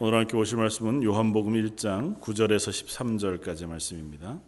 [0.00, 2.72] 오늘 함께 보실 말씀은 요한복음 1장 9절에서
[3.44, 4.40] 13절까지 말씀입니다.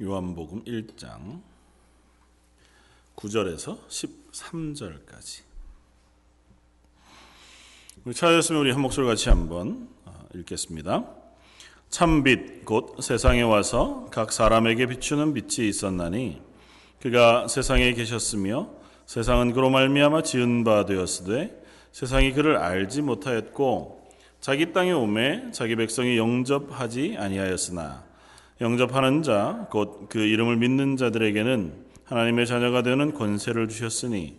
[0.00, 1.42] 요한복음 1장
[3.16, 5.42] 9절에서 13절까지
[8.04, 9.97] 우리 찾았으면 우리 한 목소리 같이 한번 어,
[10.34, 11.04] 읽겠습니다.
[11.90, 16.42] 참빛 곧 세상에 와서 각 사람에게 비추는 빛이 있었나니
[17.00, 18.70] 그가 세상에 계셨으며
[19.06, 24.02] 세상은 그로 말미암아 지은 바 되었으되 세상이 그를 알지 못하였고
[24.40, 28.04] 자기 땅에 오매 자기 백성이 영접하지 아니하였으나
[28.60, 34.36] 영접하는 자 곧 그 이름을 믿는 자들에게는 하나님의 자녀가 되는 권세를 주셨으니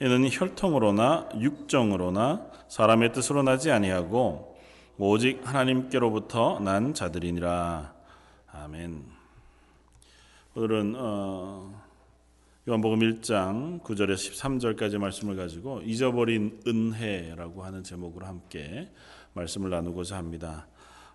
[0.00, 4.55] 이는 혈통으로나 육정으로나 사람의 뜻으로 나지 아니하고
[4.98, 7.94] 오직 하나님께로부터 난 자들이니라.
[8.50, 9.04] 아멘.
[10.54, 11.82] 오늘은 어,
[12.66, 18.90] 요한복음 1장 9절에서 13절까지 말씀을 가지고 잊어버린 은혜라고 하는 제목으로 함께
[19.34, 20.66] 말씀을 나누고자 합니다.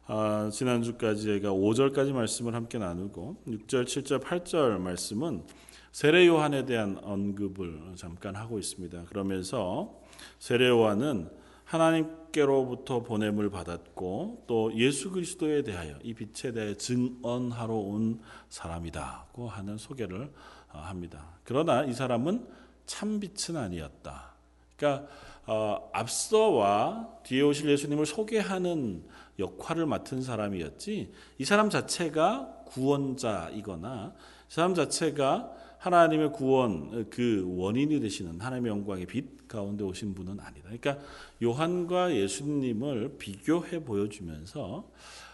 [0.06, 5.44] 아, 지난주까지 저희가 5절까지 말씀을 함께 나누고 6절, 7절, 8절 말씀은
[5.92, 9.06] 세례 요한에 대한 언급을 잠깐 하고 있습니다.
[9.06, 10.00] 그러면서
[10.38, 11.41] 세례 요한은
[11.72, 18.20] 하나님께로부터 보냄을 받았고 또 예수 그리스도에 대하여 이 빛에 대해 증언하러 온
[18.50, 20.32] 사람이다고 하는 소개를
[20.74, 21.38] 어, 합니다.
[21.44, 22.48] 그러나 이 사람은
[22.86, 24.34] 참 빛은 아니었다.
[24.76, 25.08] 그러니까
[25.48, 29.04] 어, 앞서와 뒤에 오실 예수님을 소개하는
[29.40, 38.40] 역할을 맡은 사람이었지 이 사람 자체가 구원자이거나 이 사람 자체가 하나님의 구원 그 원인이 되시는
[38.40, 40.70] 하나님의 영광의 빛 가운데 오신 분은 아니다.
[40.70, 40.98] 그러니까
[41.44, 44.90] 요한과 예수님을 비교해 보여주면서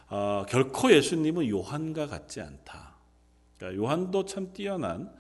[0.09, 2.95] 어, 결코 예수님은 요한과 같지 않다.
[3.57, 5.11] 그러니까 요한도 참 뛰어난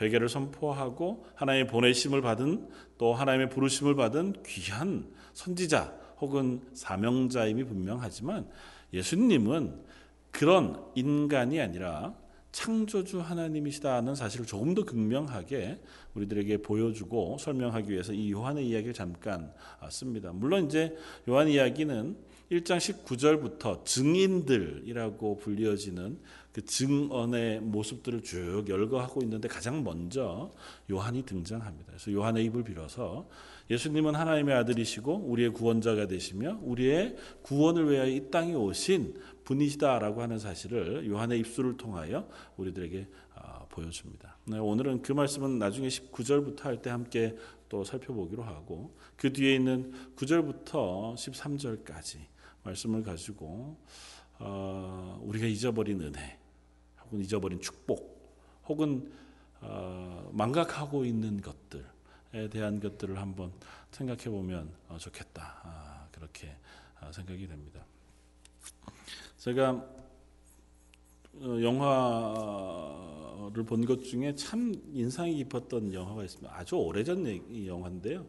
[0.00, 2.68] 회개를 선포하고 하나님의 보내심을 받은
[2.98, 8.48] 또 하나님의 부르심을 받은 귀한 선지자 혹은 사명자임이 분명하지만
[8.92, 9.82] 예수님은
[10.30, 12.14] 그런 인간이 아니라
[12.54, 15.80] 창조주 하나님이시다는 사실을 조금 더 극명하게
[16.14, 19.52] 우리들에게 보여주고 설명하기 위해서 이 요한의 이야기를 잠깐
[19.90, 20.32] 씁니다.
[20.32, 20.96] 물론 이제
[21.28, 22.16] 요한 이야기는
[22.52, 26.20] 1장 19절부터 증인들이라고 불리어지는
[26.52, 30.52] 그 증언의 모습들을 쭉 열거하고 있는데 가장 먼저
[30.88, 31.86] 요한이 등장합니다.
[31.88, 33.28] 그래서 요한의 입을 빌어서
[33.68, 41.08] 예수님은 하나님의 아들이시고 우리의 구원자가 되시며 우리의 구원을 위하여 이 땅에 오신 분이시다라고 하는 사실을
[41.08, 44.36] 요한의 입술을 통하여 우리들에게 아, 보여줍니다.
[44.46, 47.36] 네, 오늘은 그 말씀은 나중에 19절부터 할 때 함께
[47.68, 52.18] 또 살펴보기로 하고 그 뒤에 있는 9절부터 13절까지
[52.62, 53.76] 말씀을 가지고
[54.38, 56.38] 어, 우리가 잊어버린 은혜
[57.02, 58.14] 혹은 잊어버린 축복
[58.66, 59.12] 혹은
[59.60, 63.52] 어, 망각하고 있는 것들에 대한 것들을 한번
[63.90, 66.56] 생각해 보면 어, 좋겠다 아, 그렇게
[67.12, 67.84] 생각이 됩니다.
[69.44, 69.72] 제가
[71.34, 71.92] 어, 영화를
[73.66, 76.50] 본 것 중에 참 인상이 깊었던 영화가 있습니다.
[76.56, 77.26] 아주 오래전
[77.66, 78.24] 영화인데요.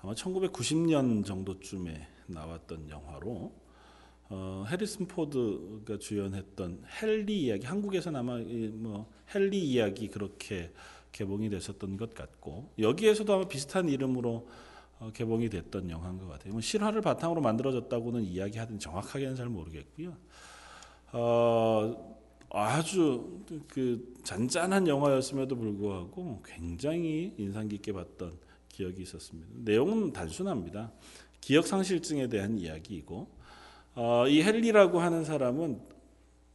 [0.00, 3.52] 아마 1990년 정도쯤에 나왔던 영화로
[4.30, 10.72] 어, 해리슨 포드가 주연했던 헨리 이야기 한국에서는 아마 뭐 헨리 이야기 그렇게
[11.12, 14.71] 개봉이 됐었던 것 같고 여기에서도 아마 비슷한 이름으로 어,
[15.10, 16.52] 개봉이 됐던 영화인 것 같아요.
[16.52, 20.16] 뭐 실화를 바탕으로 만들어졌다고는 이야기하든 정확하게는 잘 모르겠고요.
[21.12, 22.18] 어,
[22.50, 29.48] 아주 그 잔잔한 영화였음에도 불구하고 굉장히 인상 깊게 봤던 기억이 있었습니다.
[29.54, 30.92] 내용은 단순합니다.
[31.40, 33.28] 기억 상실증에 대한 이야기이고
[33.94, 35.80] 어, 이 헨리라고 하는 사람은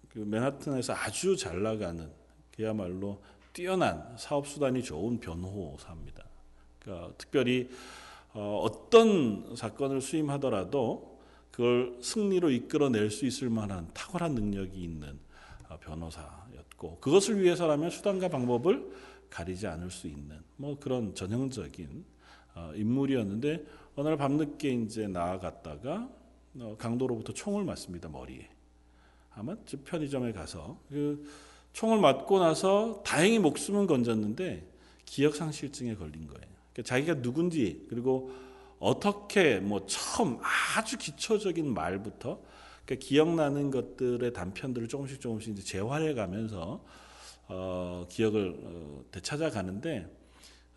[0.09, 2.09] 그 맨하튼에서 아주 잘 나가는
[2.55, 3.21] 그야말로
[3.53, 6.25] 뛰어난 사업 수단이 좋은 변호사입니다.
[6.79, 7.69] 그러니까 특별히
[8.39, 11.17] 어, 어떤 사건을 수임하더라도
[11.49, 15.17] 그걸 승리로 이끌어낼 수 있을 만한 탁월한 능력이 있는
[15.67, 18.91] 어, 변호사였고 그것을 위해서라면 수단과 방법을
[19.31, 22.05] 가리지 않을 수 있는 뭐 그런 전형적인
[22.53, 26.07] 어, 인물이었는데 어느 날 밤늦게 이제 나아갔다가
[26.77, 28.47] 강도로부터 총을 맞습니다 머리에
[29.33, 31.27] 아마 편의점에 가서 그
[31.73, 34.67] 총을 맞고 나서 다행히 목숨은 건졌는데
[35.05, 36.56] 기억 상실증에 걸린 거예요.
[36.77, 38.31] 그러니까 자기가 누군지 그리고
[38.79, 40.37] 어떻게 뭐 처음
[40.77, 42.39] 아주 기초적인 말부터
[42.85, 46.83] 그러니까 기억나는 것들의 단편들을 조금씩 조금씩 이제 재활해 가면서
[47.47, 50.07] 어, 기억을 어, 되찾아가는데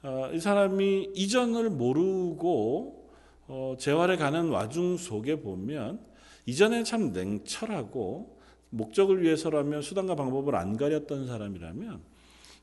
[0.02, 3.10] 어, 이 사람이 이전을 모르고
[3.48, 6.00] 어, 재활해 가는 와중 속에 보면
[6.46, 12.00] 이전에 참 냉철하고 목적을 위해서라면 수단과 방법을 안 가렸던 사람이라면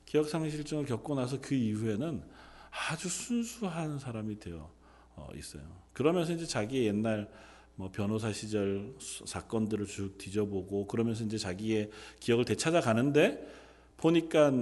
[0.06, 2.22] 기억상실증을 겪고 나서 그 이후에는
[2.70, 4.70] 아주 순수한 사람이 되어
[5.16, 5.62] 어, 있어요.
[5.92, 7.30] 그러면서 이제 자기의 옛날
[7.74, 14.52] 뭐 변호사 시절 사건들을 쭉 뒤져보고 그러면서 이제 자기의 기억을 되찾아가는데 보니까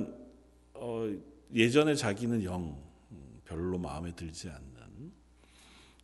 [0.75, 1.11] 어
[1.55, 2.79] 예전에 자기는 영
[3.45, 5.13] 별로 마음에 들지 않는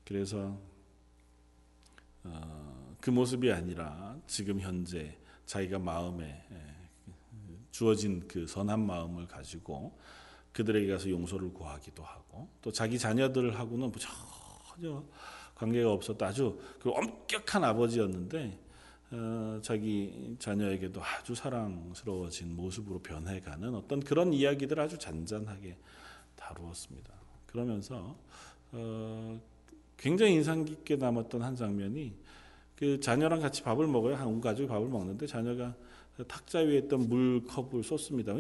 [0.05, 0.59] 그래서
[2.25, 2.73] 어
[3.03, 6.41] 그 모습이 아니라 지금 현재 자기가 마음에
[7.73, 9.99] 주어진 그 선한 마음을 가지고
[10.53, 13.99] 그들에게 가서 용서를 구하기도 하고 또 자기 자녀들하고는 뭐
[14.77, 15.03] 전혀
[15.55, 18.59] 관계가 없었다 아주 그 엄격한 아버지였는데
[19.13, 25.77] 어, 자기 자녀에게도 아주 사랑스러워진 모습으로 변해가는 어떤 그런 이야기들 아주 잔잔하게
[26.35, 27.13] 다루었습니다.
[27.47, 28.17] 그러면서
[28.73, 29.41] 어,
[29.99, 32.15] 굉장히 인상 깊게 남았던 한 장면이
[32.75, 34.17] 그 자녀랑 같이 밥을 먹어요.
[34.17, 35.75] 한온 가족이 밥을 먹는데 자녀가
[36.29, 38.35] 탁자 위에 있던 물컵을 쏟습니다.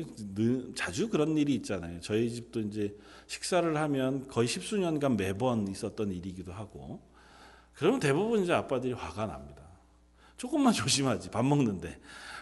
[0.74, 2.00] 자주 그런 일이 있잖아요.
[2.00, 2.96] 저희 집도 이제
[3.26, 7.00] 식사를 하면 거의 십수년간 매번 있었던 일이기도 하고,
[7.74, 9.62] 그러면 대부분 이제 아빠들이 화가 납니다.
[10.36, 11.98] 조금만 조심하지 밥 먹는데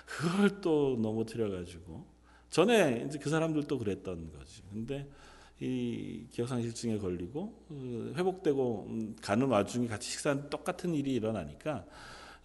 [0.06, 2.05] 그걸 또 넘어뜨려 가지고
[2.49, 4.62] 전에 이제 그 사람들도 그랬던 거지.
[4.73, 5.09] 근데
[5.61, 11.85] 이 기억상실증에 걸리고 어, 회복되고 음, 가는 와중에 같이 식사하는 똑같은 일이 일어나니까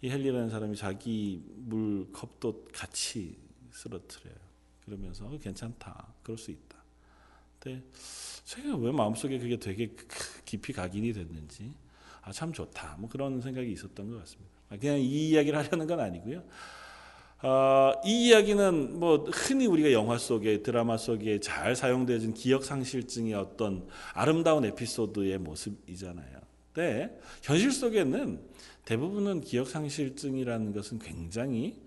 [0.02, 3.38] 이 헨리라는 사람이 자기 물 컵도 같이
[3.72, 4.36] 쓰러뜨려요.
[4.86, 6.14] 그러면서 어, 괜찮다.
[6.24, 6.78] 그럴 수 있다.
[7.60, 7.84] 근데
[8.46, 9.96] 제가 왜 마음속에 그게 되게
[10.46, 11.74] 깊이 각인이 됐는지
[12.22, 12.96] 아 참 좋다.
[13.00, 14.52] 뭐 그런 생각이 있었던 것 같습니다.
[14.70, 16.44] 아, 그냥 이 이야기를 하려는 건 아니고요.
[17.44, 23.88] 어, 이 이야기는 뭐 흔히 우리가 영화 속에 드라마 속에 잘 사용되어진 기억 상실증의 어떤
[24.14, 26.40] 아름다운 에피소드의 모습이잖아요.
[26.74, 28.42] 근데 현실 속에는
[28.86, 31.84] 대부분은 기억 상실증이라는 것은 굉장히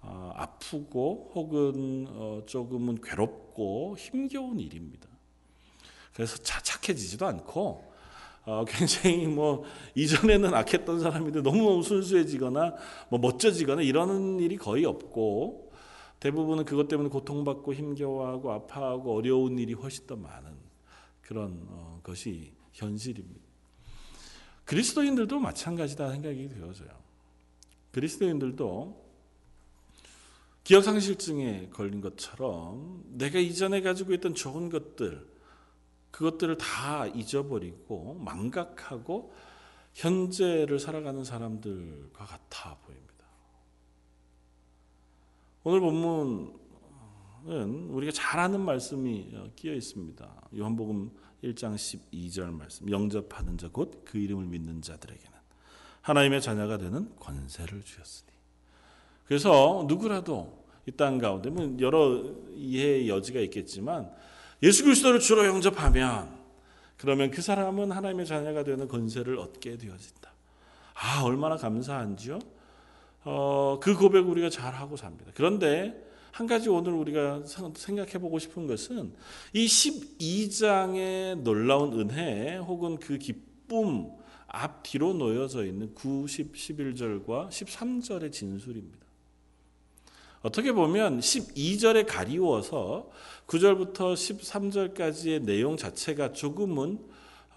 [0.00, 5.08] 어, 아프고 혹은 어, 조금은 괴롭고 힘겨운 일입니다.
[6.14, 7.84] 그래서 착해지지도 않고
[8.46, 9.64] 어, 굉장히 뭐
[9.94, 12.74] 이전에는 악했던 사람인데 너무 순수해지거나
[13.10, 15.72] 뭐 멋져지거나 이러는 일이 거의 없고
[16.20, 20.50] 대부분은 그것 때문에 고통받고 힘겨워하고 아파하고 어려운 일이 훨씬 더 많은
[21.20, 23.47] 그런 어, 것이 현실입니다.
[24.68, 26.90] 그리스도인들도 마찬가지다 생각이 되어져요.
[27.90, 29.08] 그리스도인들도
[30.62, 35.26] 기억상실증에 걸린 것처럼 내가 이전에 가지고 있던 좋은 것들
[36.10, 39.32] 그것들을 다 잊어버리고 망각하고
[39.94, 43.24] 현재를 살아가는 사람들과 같아 보입니다.
[45.64, 46.52] 오늘 본문은
[47.88, 50.48] 우리가 잘 아는 말씀이 끼어 있습니다.
[50.58, 51.10] 요한복음
[51.44, 52.90] 1장 12절 말씀.
[52.90, 55.38] 영접하는 자 곧 그 이름을 믿는 자들에게는
[56.02, 58.28] 하나님의 자녀가 되는 권세를 주셨으니.
[59.26, 62.24] 그래서 누구라도 이 땅 가운데 뭐 여러
[62.56, 64.10] 이해의 여지가 있겠지만
[64.62, 66.36] 예수 그리스도를 주로 영접하면
[66.96, 70.32] 그러면 그 사람은 하나님의 자녀가 되는 권세를 얻게 되어진다.
[70.94, 72.38] 아 얼마나 감사한지요.
[73.24, 75.30] 어, 그 고백 우리가 잘 하고 삽니다.
[75.34, 76.07] 그런데
[76.38, 77.42] 한 가지 오늘 우리가
[77.74, 79.12] 생각해 보고 싶은 것은
[79.52, 84.08] 이 12장의 놀라운 은혜 혹은 그 기쁨
[84.46, 89.04] 앞뒤로 놓여져 있는 9, 10, 11절과 13절의 진술입니다.
[90.42, 93.10] 어떻게 보면 12절에 가리워서
[93.48, 97.00] 9절부터 13절까지의 내용 자체가 조금은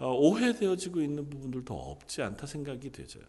[0.00, 3.22] 어, 오해되어지고 있는 부분들도 없지 않다 생각이 되져요.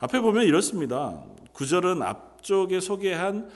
[0.00, 1.24] 앞에 보면 이렇습니다.
[1.52, 3.48] 9절은 앞쪽에 소개한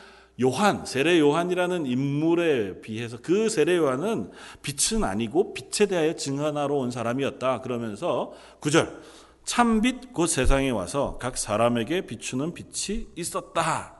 [0.42, 7.60] 요한, 세례 요한이라는 인물에 비해서 그 세례 요한은 빛은 아니고 빛에 대하여 증언하러 온 사람이었다.
[7.60, 8.98] 그러면서 9절
[9.44, 13.94] 참빛 곧 세상에 와서 각 사람에게 비추는 빛이 있었다.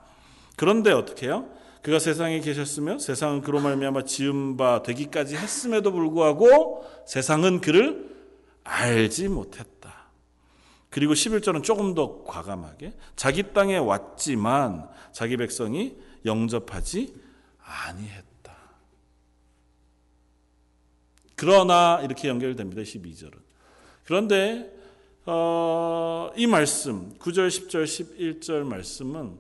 [0.57, 1.49] 그런데 어떻게 해요?
[1.83, 8.11] 그가 세상에 계셨으며 세상은 그로 말미암아 지은 바 되기까지 했음에도 불구하고 세상은 그를
[8.65, 9.75] 알지 못했다.
[10.89, 17.15] 그리고 11절은 조금 더 과감하게 자기 땅에 왔지만 자기 백성이 영접하지
[17.63, 18.57] 아니했다.
[21.37, 22.83] 그러나 이렇게 연결됩니다.
[22.83, 23.39] 12절은.
[24.05, 24.73] 그런데
[25.27, 29.39] 어, 이 말씀 9절, 10절, 11절 말씀은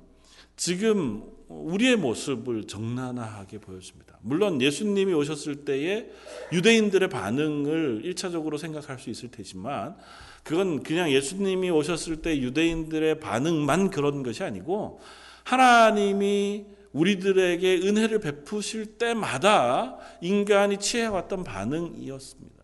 [0.56, 4.18] 지금 우리의 모습을 정나하게 보여줍니다.
[4.22, 6.10] 물론 예수님이 오셨을 때에
[6.52, 9.96] 유대인들의 반응을 1차적으로 생각할 수 있을 테지만
[10.42, 15.00] 그건 그냥 예수님이 오셨을 때 유대인들의 반응만 그런 것이 아니고
[15.42, 16.64] 하나님이
[16.94, 22.54] 우리들에게 은혜를 베푸실 때마다 인간이 취해왔던 반응이었습니다.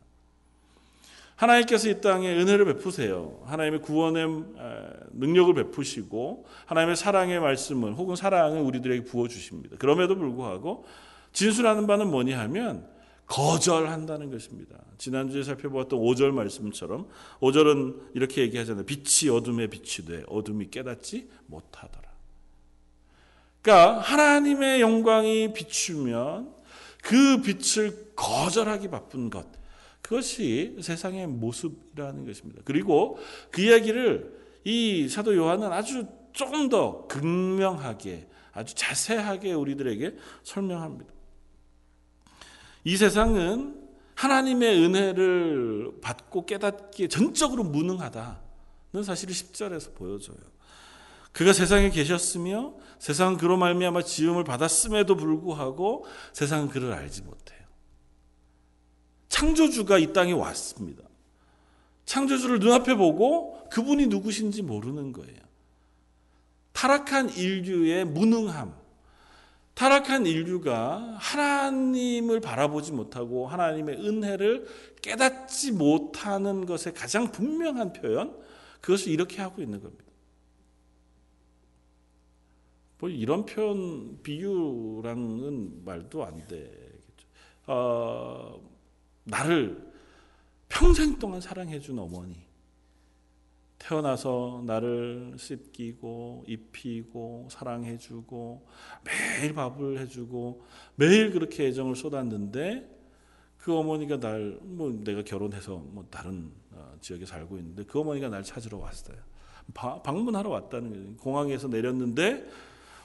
[1.37, 3.41] 하나님께서 이 땅에 은혜를 베푸세요.
[3.47, 4.27] 하나님의 구원의
[5.13, 9.77] 능력을 베푸시고 하나님의 사랑의 말씀을 혹은 사랑을 우리들에게 부어 주십니다.
[9.79, 10.85] 그럼에도 불구하고
[11.33, 12.87] 진술하는 바는 뭐냐 하면
[13.27, 14.77] 거절한다는 것입니다.
[14.99, 17.09] 지난주에 살펴보았던 5절 말씀처럼
[17.41, 18.85] 5절은 이렇게 얘기하잖아요.
[18.85, 22.10] 빛이 어둠에 빛이 돼 어둠이 깨닫지 못하더라.
[23.63, 26.55] 그러니까 하나님의 영광이 비추면
[27.03, 29.47] 그 빛을 거절하기 바쁜 것
[30.03, 32.63] 그것이 세상의 모습이라는 것입니다.
[32.65, 33.19] 그리고
[33.51, 41.13] 그 이야기를 이 사도 요한은 아주 조금 더 극명하게 아주 자세하게 우리들에게 설명합니다.
[42.85, 43.81] 이 세상은
[44.15, 50.39] 하나님의 은혜를 받고 깨닫기에 전적으로 무능하다는 사실을 10절에서 보여줘요.
[51.33, 57.61] 그가 세상에 계셨으며 세상은 그로 말미암아 지음을 받았음에도 불구하고 세상은 그를 알지 못해요.
[59.29, 61.03] 창조주가 이 땅에 왔습니다.
[62.05, 65.39] 창조주를 눈앞에 보고 그분이 누구신지 모르는 거예요.
[66.73, 68.75] 타락한 인류의 무능함,
[69.75, 74.67] 타락한 인류가 하나님을 바라보지 못하고 하나님의 은혜를
[75.01, 78.37] 깨닫지 못하는 것의 가장 분명한 표현,
[78.81, 80.10] 그것을 이렇게 하고 있는 겁니다.
[83.01, 87.27] 뭐 이런 표현, 비유랑은 말도 안 되겠죠.
[87.67, 88.61] 어,
[89.25, 89.91] 나를
[90.69, 92.37] 평생 동안 사랑해준 어머니.
[93.79, 98.67] 태어나서 나를 씻기고 입히고 사랑해주고
[99.05, 100.63] 매일 밥을 해주고
[100.97, 102.99] 매일 그렇게 애정을 쏟았는데
[103.57, 108.43] 그 어머니가 날 뭐 내가 결혼해서 뭐 다른 어, 지역에 살고 있는데 그 어머니가 날
[108.43, 109.17] 찾으러 왔어요.
[109.75, 111.17] 방문하러 왔다는 거예요.
[111.17, 112.49] 공항에서 내렸는데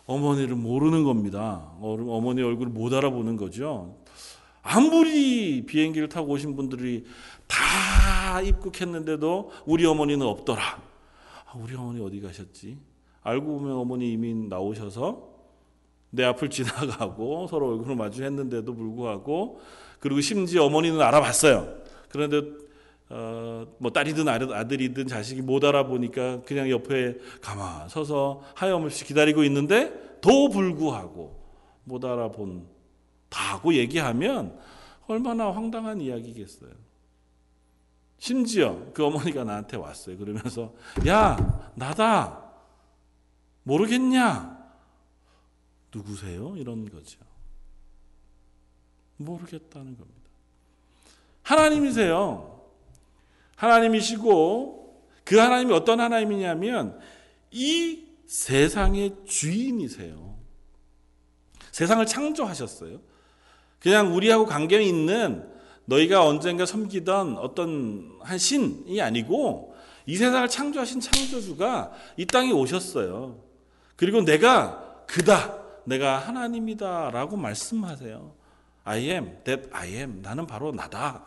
[0.05, 1.71] 어머니를 모르는 겁니다.
[1.81, 3.97] 어머니 얼굴을 못 알아보는 거죠.
[4.61, 7.05] 아무리 비행기를 타고 오신 분들이
[7.47, 10.61] 다 입국했는데도 우리 어머니는 없더라.
[10.61, 12.77] 아, 우리 어머니 어디 가셨지?
[13.21, 15.35] 알고 보면 어머니 이미 나오셔서
[16.11, 19.59] 내 앞을 지나가고 서로 얼굴을 마주했는데도 불구하고
[19.99, 21.77] 그리고 심지어 어머니는 알아봤어요.
[22.09, 22.41] 그런데
[23.09, 30.49] 어, 뭐 딸이든 아들이든 자식이 못 알아보니까 그냥 옆에 가만 서서 하염없이 기다리고 있는데 도
[30.49, 31.43] 불구하고
[31.83, 32.67] 못 알아본
[33.29, 34.57] 다고 얘기하면
[35.07, 36.71] 얼마나 황당한 이야기겠어요.
[38.17, 40.17] 심지어 그 어머니가 나한테 왔어요.
[40.17, 40.73] 그러면서
[41.05, 42.43] 야 나다
[43.63, 44.55] 모르겠냐
[45.93, 46.55] 누구세요?
[46.57, 47.19] 이런 거죠.
[49.17, 50.29] 모르겠다는 겁니다.
[51.43, 52.54] 하나님이세요.
[53.55, 56.99] 하나님이시고 그 하나님이 어떤 하나님이냐면
[57.51, 60.35] 이 세상의 주인이세요.
[61.71, 62.99] 세상을 창조하셨어요.
[63.79, 65.47] 그냥 우리하고 관계 있는
[65.85, 73.43] 너희가 언젠가 섬기던 어떤 한 신이 아니고 이 세상을 창조하신 창조주가 이 땅에 오셨어요.
[73.95, 75.63] 그리고 내가 그다.
[75.85, 78.33] 내가 하나님이다 라고 말씀하세요.
[78.83, 80.21] I am that I am.
[80.21, 81.23] 나는 바로 나다.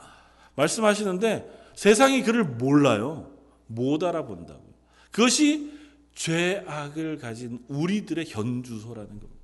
[0.55, 3.31] 말씀하시는데 세상이 그를 몰라요.
[3.69, 4.65] 못 알아본다고.
[5.13, 5.73] 그것이
[6.13, 9.37] 죄악을 가진 우리들의 현주소라는 겁니다.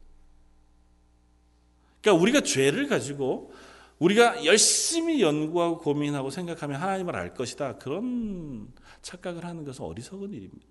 [2.00, 3.52] 그러니까 우리가 죄를 가지고
[4.00, 7.78] 우리가 열심히 연구하고 고민하고 생각하면 하나님을 알 것이다.
[7.78, 8.66] 그런
[9.00, 10.66] 착각을 하는 것은 어리석은 일입니다.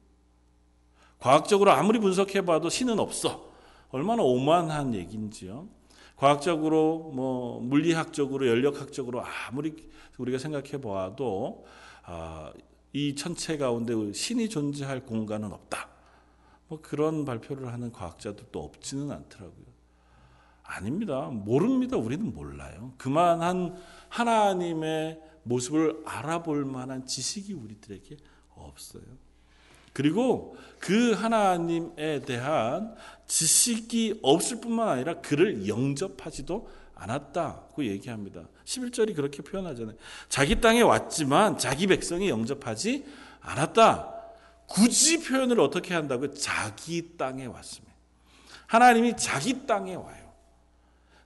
[1.20, 3.50] 과학적으로 아무리 분석해봐도 신은 없어.
[3.92, 5.70] 얼마나 오만한 얘기인지요.
[6.16, 11.66] 과학적으로, 뭐, 물리학적으로, 연력학적으로 아무리 우리가 생각해 보아도,
[12.04, 12.54] 아,
[12.94, 15.90] 이 천체 가운데 신이 존재할 공간은 없다.
[16.68, 19.66] 뭐 그런 발표를 하는 과학자들도 없지는 않더라고요.
[20.64, 21.30] 아닙니다.
[21.32, 21.98] 모릅니다.
[21.98, 22.94] 우리는 몰라요.
[22.98, 23.76] 그만한
[24.10, 28.18] 하나님의 모습을 알아볼 만한 지식이 우리들에게
[28.56, 29.04] 없어요.
[29.92, 32.96] 그리고 그 하나님에 대한
[33.34, 38.44] 지식이 없을 뿐만 아니라 그를 영접하지도 않았다고 얘기합니다.
[38.64, 39.96] 11절이 그렇게 표현하잖아요.
[40.30, 43.04] 자기 땅에 왔지만 자기 백성이 영접하지
[43.42, 44.14] 않았다.
[44.68, 46.32] 굳이 표현을 어떻게 한다고?
[46.36, 47.92] 자기 땅에 왔습니다.
[48.68, 50.32] 하나님이 자기 땅에 와요.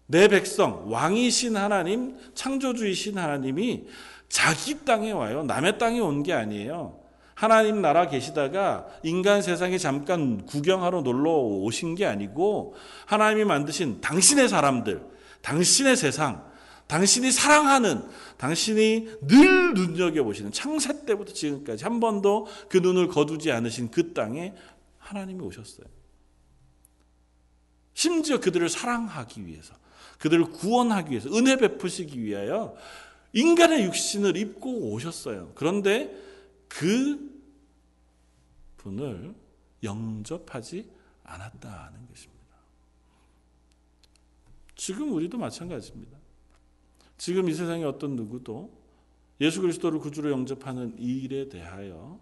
[0.06, 3.86] 내 백성, 왕이신 하나님, 창조주이신 하나님이
[4.30, 5.44] 자기 땅에 와요.
[5.44, 6.98] 남의 땅에 온 게 아니에요.
[7.38, 12.74] 하나님 나라 계시다가 인간 세상에 잠깐 구경하러 놀러 오신 게 아니고
[13.06, 15.06] 하나님이 만드신 당신의 사람들,
[15.44, 16.44] 당신의 세상,
[16.88, 18.02] 당신이 사랑하는,
[18.38, 24.56] 당신이 늘 눈여겨보시는 창세 때부터 지금까지 한 번도 그 눈을 거두지 않으신 그 땅에
[24.98, 25.86] 하나님이 오셨어요.
[27.94, 29.76] 심지어 그들을 사랑하기 위해서,
[30.18, 32.74] 그들을 구원하기 위해서 은혜 베푸시기 위하여
[33.34, 35.52] 인간의 육신을 입고 오셨어요.
[35.54, 36.26] 그런데
[36.68, 37.27] 그
[38.78, 39.36] 분을
[39.84, 40.92] 영접하지
[41.24, 42.38] 않았다는 것입니다.
[44.76, 46.18] 지금 우리도 마찬가지입니다.
[47.18, 48.72] 지금 이 세상에 어떤 누구도
[49.42, 52.20] 예수 그리스도를 구주로 영접하는 일에 대하여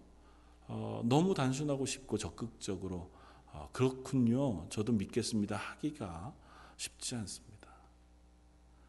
[0.68, 3.12] 어, 너무 단순하고 쉽고 적극적으로
[3.52, 4.68] 어, 그렇군요.
[4.70, 5.56] 저도 믿겠습니다.
[5.56, 6.34] 하기가
[6.78, 7.56] 쉽지 않습니다.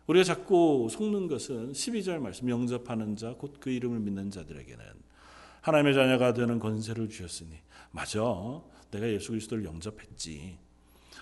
[0.06, 4.85] 우리가 자꾸 속는 것은 12절 말씀 영접하는 자 곧 그 이름을 믿는 자들에게는
[5.66, 7.50] 하나님의 자녀가 되는 권세를 주셨으니
[7.90, 8.20] 맞아.
[8.92, 10.58] 내가 예수 그리스도를 영접했지.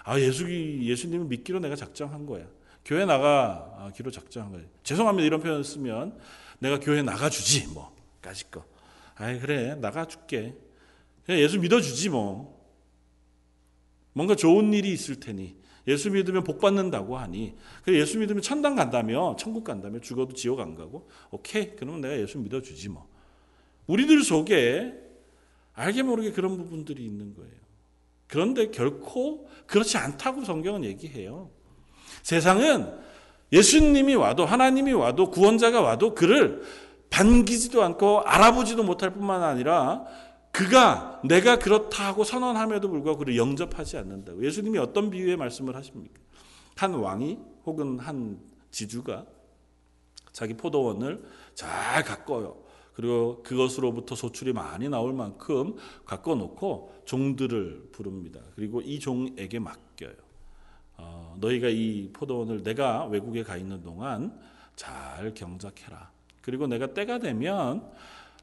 [0.04, 2.46] 아, 예수 예수님을 믿기로 내가 작정한 거야.
[2.84, 4.62] 교회 나가기로 작정한 거야.
[4.82, 5.26] 죄송합니다.
[5.26, 6.18] 이런 표현 쓰면
[6.58, 7.96] 내가 교회 나가 주지 뭐.
[8.20, 8.66] 까짓 거.
[9.14, 9.76] 아이 그래.
[9.76, 10.54] 나가 줄게.
[11.30, 12.62] 예수 믿어 주지 뭐.
[14.12, 15.56] 뭔가 좋은 일이 있을 테니
[15.88, 20.76] 예수 믿으면 복 받는다고 하니 그래 예수 믿으면 천당 간다며 천국 간다며 죽어도 지옥 안
[20.76, 23.08] 가고 오케이 그러면 내가 예수 믿어 주지 뭐
[23.86, 24.94] 우리들 속에
[25.74, 27.52] 알게 모르게 그런 부분들이 있는 거예요
[28.26, 31.50] 그런데 결코 그렇지 않다고 성경은 얘기해요
[32.22, 32.98] 세상은
[33.52, 36.62] 예수님이 와도 하나님이 와도 구원자가 와도 그를
[37.10, 40.04] 반기지도 않고 알아보지도 못할 뿐만 아니라
[40.50, 44.44] 그가 내가 그렇다 고 선언함에도 불구하고 그를 영접하지 않는다고.
[44.44, 46.20] 예수님이 어떤 비유의 말씀을 하십니까?
[46.76, 48.38] 한 왕이 혹은 한
[48.70, 49.24] 지주가
[50.32, 51.24] 자기 포도원을
[51.54, 52.63] 잘 가꿔요.
[52.94, 58.40] 그리고 그것으로부터 소출이 많이 나올 만큼 가꿔 놓고 종들을 부릅니다.
[58.54, 60.14] 그리고 이 종에게 맡겨요.
[60.96, 64.38] 어, 너희가 이 포도원을 내가 외국에 가 있는 동안
[64.76, 66.10] 잘 경작해라.
[66.40, 67.90] 그리고 내가 때가 되면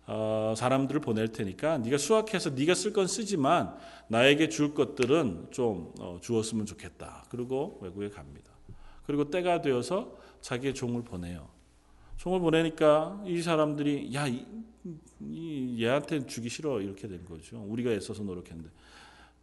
[0.08, 3.78] 어, 사람들을 보낼 테니까 네가 수확해서 네가 쓸 건 쓰지만
[4.08, 7.26] 나에게 줄 것들은 좀 어, 주었으면 좋겠다.
[7.30, 8.52] 그리고 외국에 갑니다.
[9.06, 11.48] 그리고 때가 되어서 자기의 종을 보내요.
[12.22, 14.46] 종을 보내니까 이 사람들이 야, 이,
[15.22, 17.66] 이 얘한테 주기 싫어 이렇게 된 거죠.
[17.68, 18.70] 우리가 애써서 노력했는데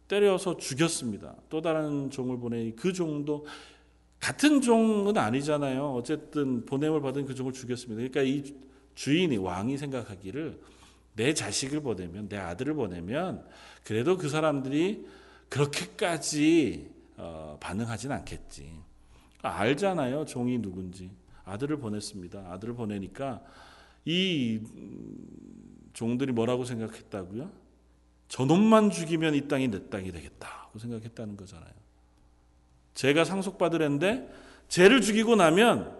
[0.07, 1.35] 때려서 죽였습니다.
[1.49, 3.45] 또 다른 종을 보내니 그 종도
[4.21, 5.93] 같은 종은 아니잖아요.
[5.93, 7.95] 어쨌든 보냄을 받은 그 종을 죽였습니다.
[7.97, 8.55] 그러니까 이
[8.95, 10.61] 주인이 왕이 생각하기를
[11.17, 13.45] 내 자식을 보내면 내 아들을 보내면
[13.83, 15.05] 그래도 그 사람들이
[15.49, 18.71] 그렇게까지 어, 반응하진 않겠지.
[19.41, 20.23] 알잖아요.
[20.23, 21.11] 종이 누군지.
[21.49, 22.51] 아들을 보냈습니다.
[22.51, 23.41] 아들을 보내니까
[24.05, 24.61] 이
[25.93, 27.51] 종들이 뭐라고 생각했다고요?
[28.27, 31.73] 저놈만 죽이면 이 땅이 내 땅이 되겠다고 생각했다는 거잖아요.
[32.93, 34.31] 제가 상속받으랬는데
[34.67, 35.97] 죄를 죽이고 나면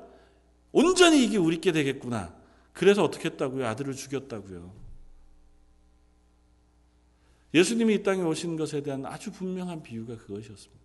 [0.71, 2.33] 온전히 이게 우리께 되겠구나.
[2.73, 3.65] 그래서 어떻게 했다고요?
[3.67, 4.71] 아들을 죽였다고요.
[7.53, 10.79] 예수님이 이 땅에 오신 것에 대한 아주 분명한 비유가 그것이었습니다.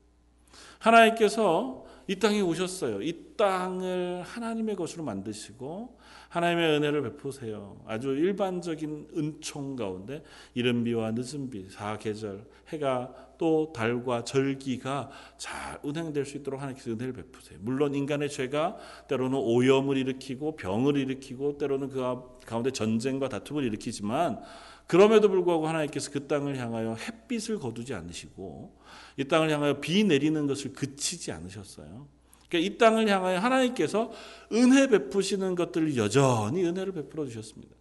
[0.79, 3.03] 하나님께서 이 땅에 오셨어요.
[3.03, 7.81] 이 땅을 하나님의 것으로 만드시고 하나님의 은혜를 베푸세요.
[7.87, 10.23] 아주 일반적인 은총 가운데
[10.55, 17.13] 이른 비와 늦은 비, 사계절, 해가 또 달과 절기가 잘 운행될 수 있도록 하나님께서 은혜를
[17.15, 17.59] 베푸세요.
[17.63, 18.77] 물론 인간의 죄가
[19.09, 22.03] 때로는 오염을 일으키고 병을 일으키고 때로는 그
[22.47, 24.41] 가운데 전쟁과 다툼을 일으키지만
[24.87, 28.77] 그럼에도 불구하고 하나님께서 그 땅을 향하여 햇빛을 거두지 않으시고
[29.17, 32.07] 이 땅을 향하여 비 내리는 것을 그치지 않으셨어요.
[32.49, 34.13] 그러니까 이 땅을 향하여 하나님께서
[34.53, 37.75] 은혜 베푸시는 것들을 여전히 은혜를 베풀어 주셨습니다.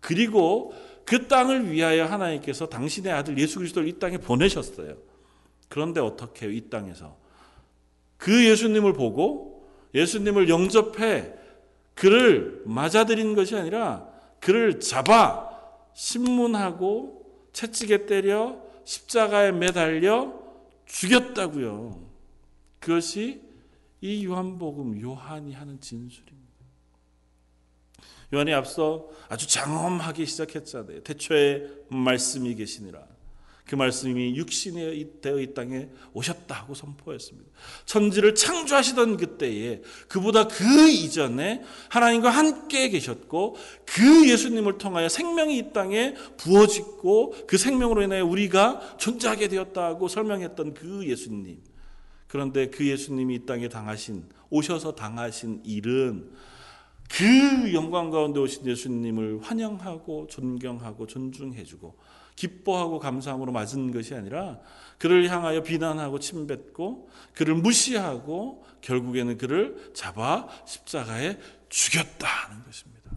[0.00, 0.72] 그리고
[1.04, 4.96] 그 땅을 위하여 하나님께서 당신의 아들 예수 그리스도를 이 땅에 보내셨어요.
[5.68, 6.52] 그런데 어떻게?
[6.52, 7.16] 이 땅에서
[8.16, 11.32] 그 예수님을 보고 예수님을 영접해
[11.94, 14.08] 그를 맞아들인 것이 아니라
[14.40, 15.50] 그를 잡아
[15.94, 20.39] 신문하고 채찍에 때려 십자가에 매달려
[20.90, 22.10] 죽였다고요.
[22.78, 23.42] 그것이
[24.00, 26.40] 이 요한복음 요한이 하는 진술입니다.
[28.32, 31.02] 요한이 앞서 아주 장엄하게 시작했잖아요.
[31.02, 33.09] 태초에 말씀이 계시니라.
[33.70, 37.48] 그 말씀이 육신이 되어 이 땅에 오셨다고 선포했습니다.
[37.86, 43.54] 천지를 창조하시던 그때에 그보다 그 이전에 하나님과 함께 계셨고
[43.84, 51.06] 그 예수님을 통하여 생명이 이 땅에 부어짓고 그 생명으로 인하여 우리가 존재하게 되었다고 설명했던 그
[51.06, 51.62] 예수님.
[52.26, 56.28] 그런데 그 예수님이 이 땅에 당하신 오셔서 당하신 일은
[57.08, 62.09] 그 영광 가운데 오신 예수님을 환영하고 존경하고 존중해주고
[62.40, 64.60] 기뻐하고 감사함으로 맞은 것이 아니라
[64.96, 73.10] 그를 향하여 비난하고 침뱉고 그를 무시하고 결국에는 그를 잡아 십자가에 죽였다는 것입니다.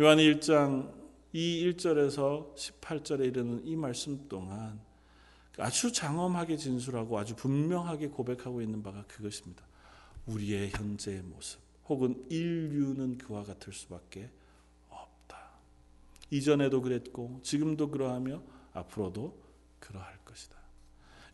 [0.00, 0.90] 요한이 1장
[1.34, 4.80] 이 1절에서 18절에 이르는 이 말씀 동안
[5.58, 9.62] 아주 장엄하게 진술하고 아주 분명하게 고백하고 있는 바가 그것입니다.
[10.24, 11.60] 우리의 현재의 모습.
[11.90, 14.30] 혹은 인류는 그와 같을 수밖에.
[16.32, 18.42] 이전에도 그랬고 지금도 그러하며
[18.72, 19.38] 앞으로도
[19.78, 20.56] 그러할 것이다.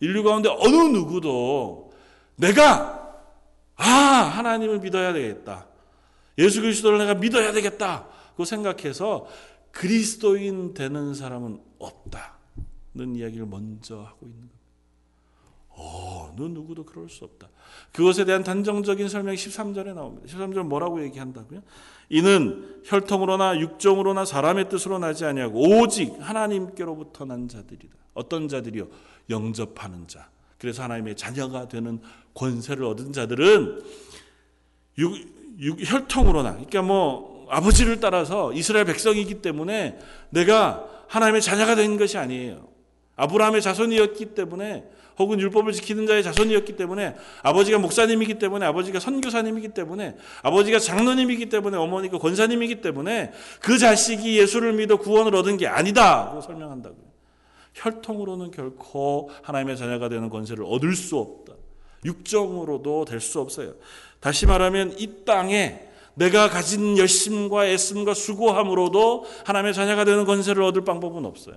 [0.01, 1.93] 인류 가운데 어느 누구도
[2.35, 3.23] 내가
[3.77, 5.69] 아 하나님을 믿어야 되겠다.
[6.37, 8.09] 예수 그리스도를 내가 믿어야 되겠다.
[8.37, 9.29] 그 생각해서
[9.71, 14.58] 그리스도인 되는 사람은 없다는 이야기를 먼저 하고 있는 겁니다.
[15.81, 17.49] 어, 너 누구도 그럴 수 없다.
[17.93, 20.27] 그것에 대한 단정적인 설명이 13절에 나옵니다.
[20.27, 21.63] 13절 뭐라고 얘기한다고요?
[22.09, 27.95] 이는 혈통으로나 육정으로나 사람의 뜻으로 나지 아니하고 오직 하나님께로부터 난 자들이다.
[28.15, 28.89] 어떤 자들이요?
[29.31, 30.29] 영접하는 자.
[30.59, 32.01] 그래서 하나님의 자녀가 되는
[32.35, 33.83] 권세를 얻은 자들은
[34.99, 35.15] 육,
[35.61, 39.99] 육, 혈통으로나 그러니까 뭐 아버지를 따라서 이스라엘 백성이기 때문에
[40.31, 42.67] 내가 하나님의 자녀가 된 것이 아니에요.
[43.15, 50.17] 아브라함의 자손이었기 때문에 혹은 율법을 지키는 자의 자손이었기 때문에 아버지가 목사님이기 때문에 아버지가 선교사님이기 때문에
[50.43, 57.09] 아버지가 장로님이기 때문에 어머니가 권사님이기 때문에 그 자식이 예수를 믿어 구원을 얻은 게 아니다고 설명한다고요.
[57.75, 61.55] 혈통으로는 결코 하나님의 자녀가 되는 권세를 얻을 수 없다.
[62.05, 63.75] 육정으로도 될 수 없어요.
[64.21, 65.81] 다시 말하면 이 땅에
[66.15, 71.57] 내가 가진 열심과 애씀과 수고함으로도 하나님의 자녀가 되는 권세를 얻을 방법은 없어요.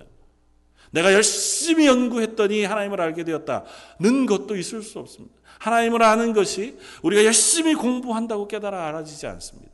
[0.92, 5.34] 내가 열심히 연구했더니 하나님을 알게 되었다는 것도 있을 수 없습니다.
[5.58, 9.72] 하나님을 아는 것이 우리가 열심히 공부한다고 깨달아 알아지지 않습니다.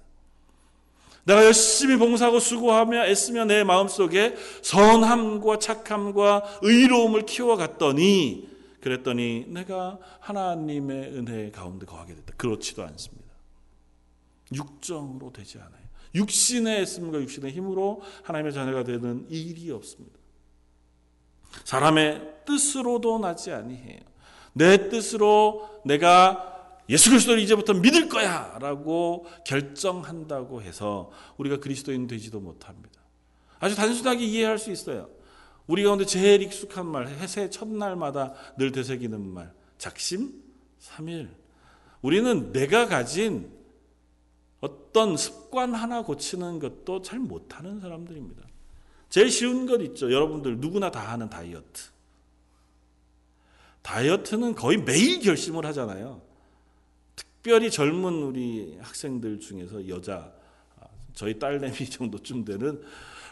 [1.25, 8.49] 내가 열심히 봉사하고 수고하며 애쓰며 내 마음속에 선함과 착함과 의로움을 키워갔더니
[8.81, 12.35] 그랬더니 내가 하나님의 은혜 가운데 거하게 됐다.
[12.37, 13.29] 그렇지도 않습니다.
[14.55, 15.89] 육정으로 되지 않아요.
[16.15, 20.19] 육신의 애씀과 육신의 힘으로 하나님의 자녀가 되는 일이 없습니다.
[21.65, 24.01] 사람의 뜻으로도 나지 아니해요.
[24.53, 26.57] 내 뜻으로 내가
[26.89, 33.01] 예수 그리스도를 이제부터 믿을 거야라고 결정한다고 해서 우리가 그리스도인 되지도 못합니다.
[33.61, 35.09] 아주 단순하게 이해할 수 있어요.
[35.67, 40.43] 우리 가운데 제일 익숙한 말, 해세 첫날마다 늘 되새기는 말, 작심
[40.79, 41.29] 삼일.
[42.01, 43.53] 우리는 내가 가진
[44.61, 48.48] 어떤 습관 하나 고치는 것도 잘 못하는 사람들입니다.
[49.09, 50.13] 제일 쉬운 것 있죠.
[50.13, 51.91] 여러분들 누구나 다 하는 다이어트.
[53.83, 56.21] 다이어트는 거의 매일 결심을 하잖아요.
[57.17, 60.31] 특별히 젊은 우리 학생들 중에서 여자,
[61.15, 62.83] 저희 딸내미 정도쯤 되는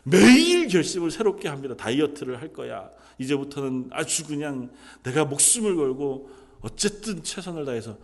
[0.03, 1.77] 매일 결심을 새롭게 합니다.
[1.77, 2.91] 다이어트를 할 거야.
[3.19, 4.71] 이제부터는 아주 그냥
[5.03, 7.99] 내가 목숨을 걸고 어쨌든 최선을 다해서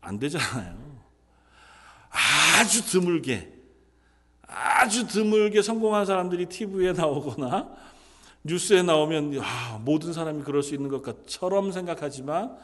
[0.00, 1.02] 안 되잖아요.
[2.10, 3.53] 아주 드물게
[4.46, 7.68] 아주 드물게 성공한 사람들이 TV에 나오거나
[8.44, 12.56] 뉴스에 나오면 아, 모든 사람이 그럴 수 있는 것처럼 생각하지만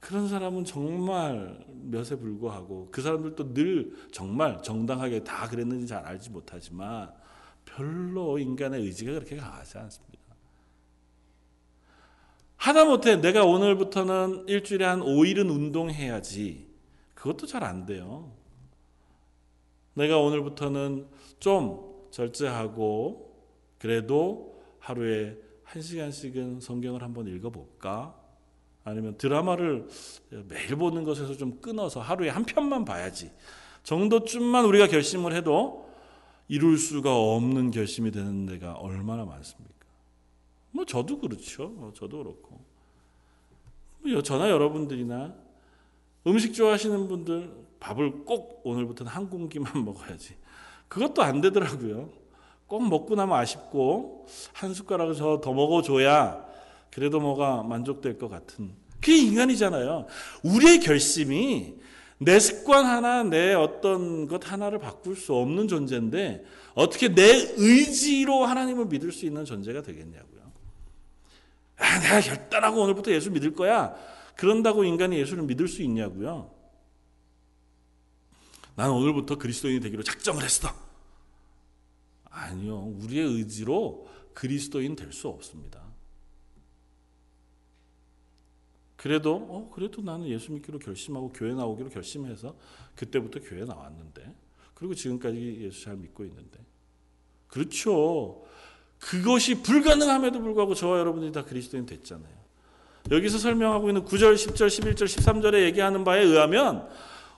[0.00, 7.12] 그런 사람은 정말 몇에 불과하고 그 사람들도 늘 정말 정당하게 다 그랬는지 잘 알지 못하지만
[7.66, 10.20] 별로 인간의 의지가 그렇게 강하지 않습니다.
[12.56, 16.66] 하다못해 내가 오늘부터는 일주일에 한 5일은 운동해야지.
[17.14, 18.32] 그것도 잘 안 돼요.
[19.94, 21.06] 내가 오늘부터는
[21.38, 23.34] 좀 절제하고
[23.78, 28.14] 그래도 하루에 한 시간씩은 성경을 한번 읽어볼까?
[28.84, 29.88] 아니면 드라마를
[30.48, 33.30] 매일 보는 것에서 좀 끊어서 하루에 한 편만 봐야지.
[33.82, 35.88] 정도쯤만 우리가 결심을 해도
[36.48, 39.70] 이룰 수가 없는 결심이 되는 데가 얼마나 많습니까?
[40.72, 41.68] 뭐 저도 그렇죠.
[41.68, 42.60] 뭐 저도 그렇고.
[44.00, 45.34] 뭐 저나 여러분들이나
[46.26, 50.36] 음식 좋아하시는 분들 밥을 꼭 오늘부터는 한 공기만 먹어야지.
[50.88, 52.10] 그것도 안 되더라고요.
[52.66, 56.46] 꼭 먹고 나면 아쉽고 한 숟가락을 더 먹어줘야
[56.92, 60.06] 그래도 뭐가 만족될 것 같은 그게 인간이잖아요.
[60.44, 61.74] 우리의 결심이
[62.18, 67.22] 내 습관 하나, 내 어떤 것 하나를 바꿀 수 없는 존재인데 어떻게 내
[67.56, 70.40] 의지로 하나님을 믿을 수 있는 존재가 되겠냐고요.
[71.78, 73.94] 아, 내가 결단하고 오늘부터 예수 믿을 거야.
[74.36, 76.59] 그런다고 인간이 예수를 믿을 수 있냐고요.
[78.80, 80.70] 나는 오늘부터 그리스도인이 되기로 작정을 했어.
[82.24, 82.78] 아니요.
[82.78, 85.82] 우리의 의지로 그리스도인 될 수 없습니다.
[88.96, 92.56] 그래도 어 그래도 나는 예수 믿기로 결심하고 교회 나오기로 결심해서
[92.96, 94.34] 그때부터 교회 나왔는데
[94.72, 96.58] 그리고 지금까지 예수 잘 믿고 있는데
[97.48, 98.46] 그렇죠.
[98.98, 102.40] 그것이 불가능함에도 불구하고 저와 여러분들이 다 그리스도인 됐잖아요.
[103.10, 106.88] 여기서 설명하고 있는 9절, 10절, 11절, 13절에 얘기하는 바에 의하면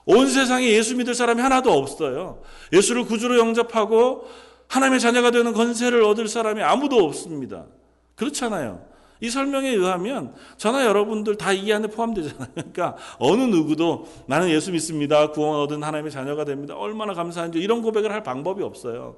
[0.05, 2.41] 온 세상에 예수 믿을 사람이 하나도 없어요.
[2.71, 4.25] 예수를 구주로 영접하고
[4.67, 7.65] 하나님의 자녀가 되는 건세를 얻을 사람이 아무도 없습니다.
[8.15, 8.85] 그렇잖아요.
[9.21, 12.47] 이 설명에 의하면 저나 여러분들 다 이 안에 포함되잖아요.
[12.53, 15.31] 그러니까 어느 누구도 나는 예수 믿습니다.
[15.31, 16.75] 구원 얻은 하나님의 자녀가 됩니다.
[16.75, 19.15] 얼마나 감사한지 이런 고백을 할 방법이 없어요.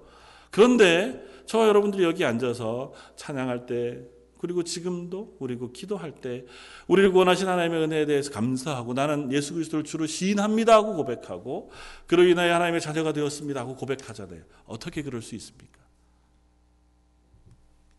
[0.51, 4.01] 그런데 저와 여러분들이 여기 앉아서 찬양할 때
[4.39, 6.45] 그리고 지금도 그리고 기도할 때
[6.87, 11.71] 우리를 구원하신 하나님의 은혜에 대해서 감사하고 나는 예수 그리스도를 주로 시인합니다 하고 고백하고
[12.07, 14.43] 그로 인하여 하나님의 자녀가 되었습니다 하고 고백하잖아요.
[14.65, 15.79] 어떻게 그럴 수 있습니까?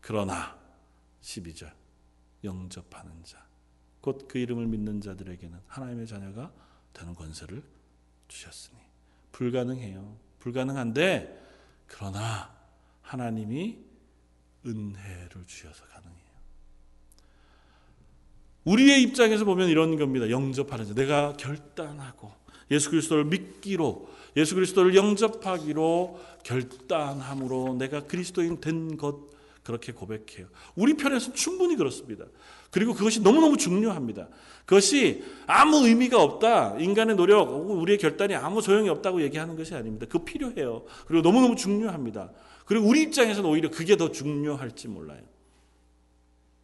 [0.01, 0.57] 그러나
[1.21, 1.71] 12절
[2.43, 3.47] 영접하는 자
[4.07, 6.51] 곧 그 이름을 믿는 자들에게는 하나님의 자녀가
[6.93, 7.61] 되는 권세를
[8.27, 8.77] 주셨으니
[9.31, 10.17] 불가능해요.
[10.39, 11.45] 불가능한데
[11.87, 12.55] 그러나
[13.01, 13.79] 하나님이
[14.65, 15.85] 은혜를 주셔서.
[18.67, 20.29] 우리의 입장에서 보면 이런 겁니다.
[20.29, 20.93] 영접하는 자.
[20.93, 22.31] 내가 결단하고
[22.69, 30.47] 예수 그리스도를 믿기로 예수 그리스도를 영접하기로 결단함으로 내가 그리스도인 된 것 그렇게 고백해요.
[30.75, 32.23] 우리 편에서 충분히 그렇습니다.
[32.71, 34.29] 그리고 그것이 너무너무 중요합니다.
[34.65, 36.77] 그것이 아무 의미가 없다.
[36.79, 40.05] 인간의 노력, 우리의 결단이 아무 소용이 없다고 얘기하는 것이 아닙니다.
[40.09, 40.85] 그 필요해요.
[41.05, 42.31] 그리고 너무너무 중요합니다.
[42.65, 45.21] 그리고 우리 입장에서는 오히려 그게 더 중요할지 몰라요.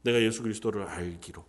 [0.04, 1.44] 내가 예수 그리스도를 알기로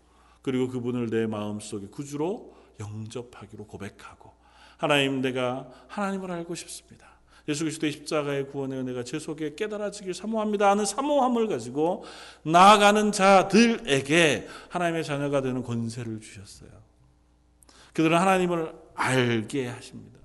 [0.44, 4.30] 그리고 그분을 내 마음속에 구주로 영접하기로 고백하고
[4.76, 7.08] 하나님 내가 하나님을 알고 싶습니다.
[7.48, 12.04] 예수 그리스도의 십자가의 구원의 은혜가 제 속에 깨달아지길 사모합니다 하는 사모함을 가지고
[12.42, 16.70] 나아가는 자들에게 하나님의 자녀가 되는 권세를 주셨어요.
[17.94, 20.18] 그들은 하나님을 알게 하십니다.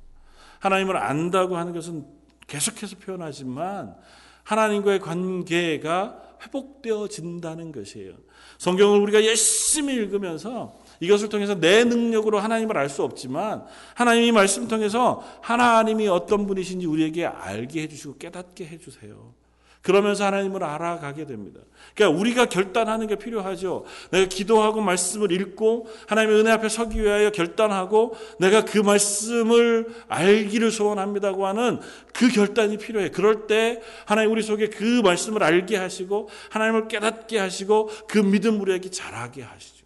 [0.60, 2.06] 하나님을 안다고 하는 것은
[2.48, 3.96] 계속해서 표현하지만
[4.44, 8.16] 하나님과의 관계가 회복되어진다는 것이에요.
[8.60, 15.24] 성경을 우리가 열심히 읽으면서 이것을 통해서 내 능력으로 하나님을 알 수 없지만 하나님이 말씀 통해서
[15.42, 19.34] 하나님이 어떤 분이신지 우리에게 알게 해주시고 깨닫게 해주세요.
[19.82, 21.62] 그러면서 하나님을 알아가게 됩니다.
[21.96, 23.86] 그러니까 우리가 결단하는 게 필요하죠.
[24.12, 31.48] 내가 기도하고 말씀을 읽고 하나님의 은혜 앞에 서기 위하여 결단하고 내가 그 말씀을 알기를 소원합니다고
[31.48, 31.80] 하는
[32.14, 33.12] 그 결단이 필요해.
[33.12, 38.92] 그럴 때 하나님 우리 속에 그 말씀을 알게 하시고 하나님을 깨닫게 하시고 그 믿음 우리에게
[38.92, 39.86] 자라게 하시죠.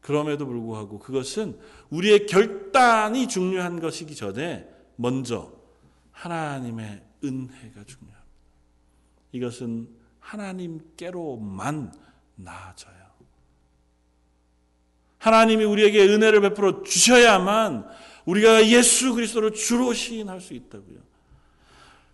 [0.00, 1.58] 그럼에도 불구하고 그것은
[1.90, 5.57] 우리의 결단이 중요한 것이기 전에 먼저
[6.18, 8.18] 하나님의 은혜가 중요합니다.
[9.32, 11.92] 이것은 하나님께로만
[12.36, 12.98] 나아져요.
[15.18, 17.86] 하나님이 우리에게 은혜를 베풀어 주셔야만
[18.24, 20.98] 우리가 예수 그리스도를 주로 시인할 수 있다고요.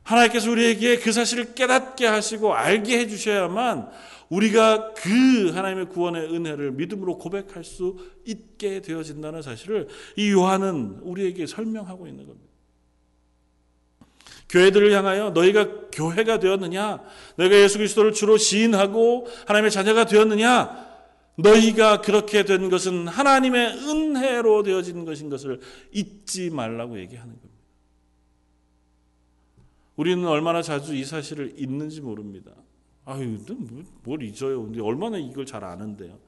[0.02, 3.90] 하나님께서 우리에게 그 사실을 깨닫게 하시고 알게 해 주셔야만
[4.28, 12.06] 우리가 그 하나님의 구원의 은혜를 믿음으로 고백할 수 있게 되어진다는 사실을 이 요한은 우리에게 설명하고
[12.06, 12.53] 있는 겁니다.
[14.54, 17.02] 교회들을 향하여 너희가 교회가 되었느냐?
[17.36, 20.94] 너희가 예수 그리스도를 주로 시인하고 하나님의 자녀가 되었느냐?
[21.36, 27.54] 너희가 그렇게 된 것은 하나님의 은혜로 되어진 것인 것을 잊지 말라고 얘기하는 겁니다.
[29.96, 32.52] 우리는 얼마나 자주 이 사실을 잊는지 모릅니다.
[33.04, 34.62] 아유, 뭐, 뭘 잊어요?
[34.62, 36.20] 근데 얼마나 이걸 잘 아는데요.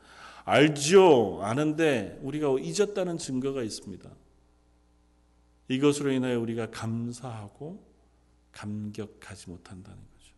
[0.44, 1.38] 알죠.
[1.42, 4.10] 아는데 우리가 잊었다는 증거가 있습니다.
[5.68, 7.85] 이것으로 인하여 우리가 감사하고
[8.56, 10.32] 감격하지 못한다는 거죠.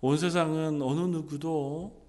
[0.00, 2.04] 온 세상은 어느 누구도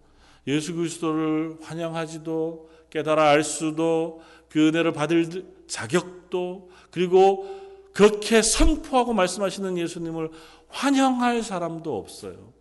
[0.47, 10.31] 예수 그리스도를 환영하지도 깨달아 알 수도 그 은혜를 받을 자격도 그리고 그렇게 선포하고 말씀하시는 예수님을
[10.69, 12.53] 환영할 사람도 없어요.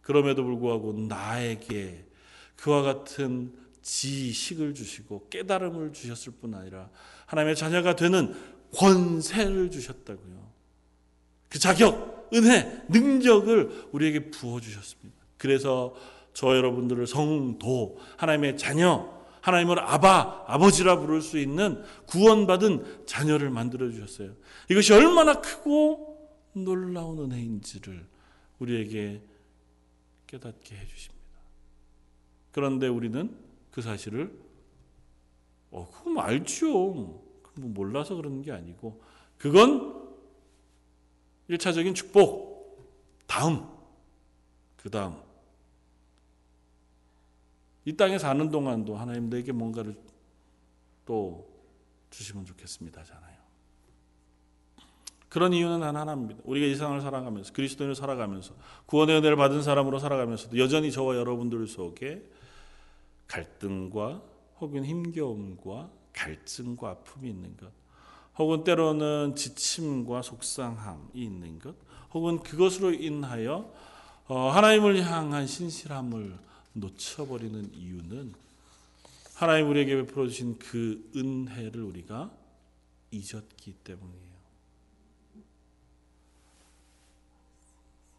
[0.00, 2.06] 그럼에도 불구하고 나에게
[2.56, 6.90] 그와 같은 지식을 주시고 깨달음을 주셨을 뿐 아니라
[7.26, 8.34] 하나님의 자녀가 되는
[8.74, 10.52] 권세를 주셨다고요.
[11.48, 15.14] 그 자격, 은혜, 능력을 우리에게 부어 주셨습니다.
[15.36, 15.94] 그래서
[16.32, 24.32] 저 여러분들을 성도, 하나님의 자녀, 하나님을 아바, 아버지라 부를 수 있는 구원받은 자녀를 만들어 주셨어요.
[24.70, 28.06] 이것이 얼마나 크고 놀라운 은혜인지를
[28.58, 29.20] 우리에게
[30.26, 31.24] 깨닫게 해 주십니다.
[32.50, 33.43] 그런데 우리는
[33.74, 34.32] 그 사실을
[35.72, 36.68] 어, 그건 알죠.
[36.68, 39.02] 뭐 몰라서 그러는 게 아니고
[39.36, 40.14] 그건
[41.50, 42.78] 1차적인 축복.
[43.26, 43.68] 다음.
[44.76, 45.20] 그 다음.
[47.84, 49.96] 이 땅에 사는 동안도 하나님 내게 뭔가를
[51.04, 51.44] 또
[52.10, 53.34] 주시면 좋겠습니다잖아요.
[55.28, 56.42] 그런 이유는 하나입니다.
[56.44, 58.54] 우리가 이 세상을 살아가면서 그리스도인을 살아가면서
[58.86, 62.24] 구원의 은혜를 받은 사람으로 살아가면서도 여전히 저와 여러분들 속에
[63.26, 64.22] 갈등과
[64.60, 67.70] 혹은 힘겨움과 갈증과 아픔이 있는 것
[68.38, 71.74] 혹은 때로는 지침과 속상함이 있는 것,
[72.12, 73.72] 혹은 그것으로 인하여
[74.26, 76.38] 어, 하나님을 향한 신실함을
[76.72, 78.32] 놓쳐버리는 이유는
[79.34, 82.32] 하나님 우리에게 베풀어 주신 그 은혜를 우리가
[83.10, 84.34] 잊었기 때문이에요.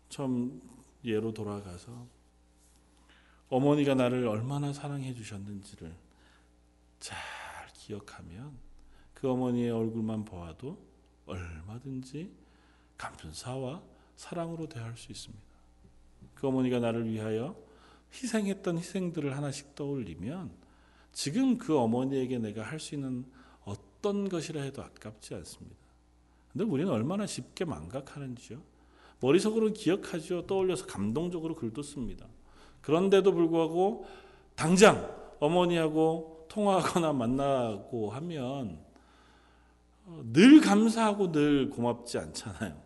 [0.09, 0.61] 처음
[1.03, 2.07] 예로 돌아가서
[3.55, 5.95] 어머니가 나를 얼마나 사랑해 주셨는지를
[6.99, 7.17] 잘
[7.73, 8.51] 기억하면
[9.13, 10.77] 그 어머니의 얼굴만 보아도
[11.25, 12.31] 얼마든지
[12.97, 13.81] 감사와
[14.17, 15.43] 사랑으로 대할 수 있습니다.
[16.33, 17.55] 그 어머니가 나를 위하여
[18.13, 20.51] 희생했던 희생들을 하나씩 떠올리면
[21.13, 23.25] 지금 그 어머니에게 내가 할 수 있는
[23.63, 25.77] 어떤 것이라 해도 아깝지 않습니다.
[26.51, 28.61] 근데 우리는 얼마나 쉽게 망각하는지요.
[29.21, 30.45] 머릿속으로 기억하죠.
[30.45, 32.27] 떠올려서 감동적으로 글도 씁니다.
[32.85, 34.05] 그런데도 불구하고
[34.55, 38.79] 당장 어머니하고 통화하거나 만나고 하면
[40.31, 42.79] 늘 감사하고 늘 고맙지 않잖아요.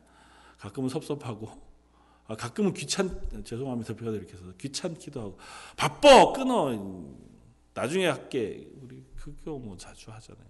[0.57, 1.49] 가끔은 섭섭하고.
[2.27, 3.09] 아, 가끔은 귀찮
[3.43, 3.93] 죄송합니다.
[3.93, 5.37] 대표가 이렇게 해서 귀찮기도 하고.
[5.75, 6.31] 바빠!
[6.31, 6.71] 끊어!
[7.73, 8.69] 나중에 할게.
[8.81, 10.45] 우리 그거 뭐 자주 하잖아요.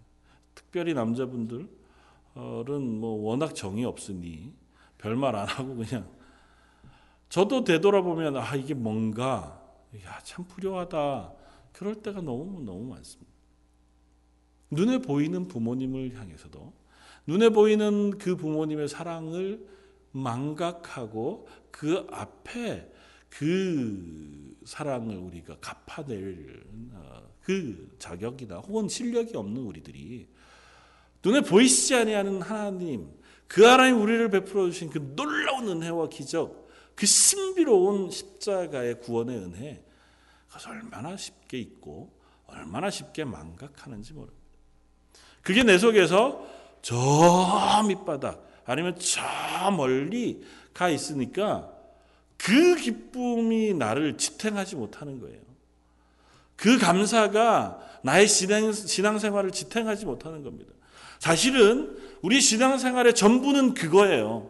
[0.54, 1.68] 특별히 남자분들은
[2.36, 4.54] 뭐 워낙 정이 없으니
[5.00, 6.08] 별말 안 하고 그냥
[7.30, 9.60] 저도 되돌아보면 아 이게 뭔가
[10.06, 11.34] 야 참 불효하다
[11.74, 13.32] 그럴 때가 너무 너무 많습니다.
[14.72, 16.74] 눈에 보이는 부모님을 향해서도
[17.26, 19.66] 눈에 보이는 그 부모님의 사랑을
[20.12, 22.92] 망각하고 그 앞에
[23.30, 26.64] 그 사랑을 우리가 갚아낼
[26.94, 30.28] 어, 그 자격이나 혹은 실력이 없는 우리들이
[31.24, 33.10] 눈에 보이시지 아니하는 하나님
[33.48, 36.59] 그 하나님 우리를 베풀어 주신 그 놀라운 은혜와 기적
[37.00, 39.82] 그 신비로운 십자가의 구원의 은혜
[40.48, 42.12] 그것을 얼마나 쉽게 잊고
[42.46, 44.38] 얼마나 쉽게 망각하는지 모릅니다.
[45.42, 46.46] 그게 내 속에서
[46.82, 51.72] 저 밑바닥 아니면 저 멀리 가 있으니까
[52.36, 55.40] 그 기쁨이 나를 지탱하지 못하는 거예요.
[56.58, 60.74] 그 감사가 나의 신앙, 신앙생활을 지탱하지 못하는 겁니다.
[61.20, 64.50] 사실은 우리 신앙생활의 전부는 그거예요.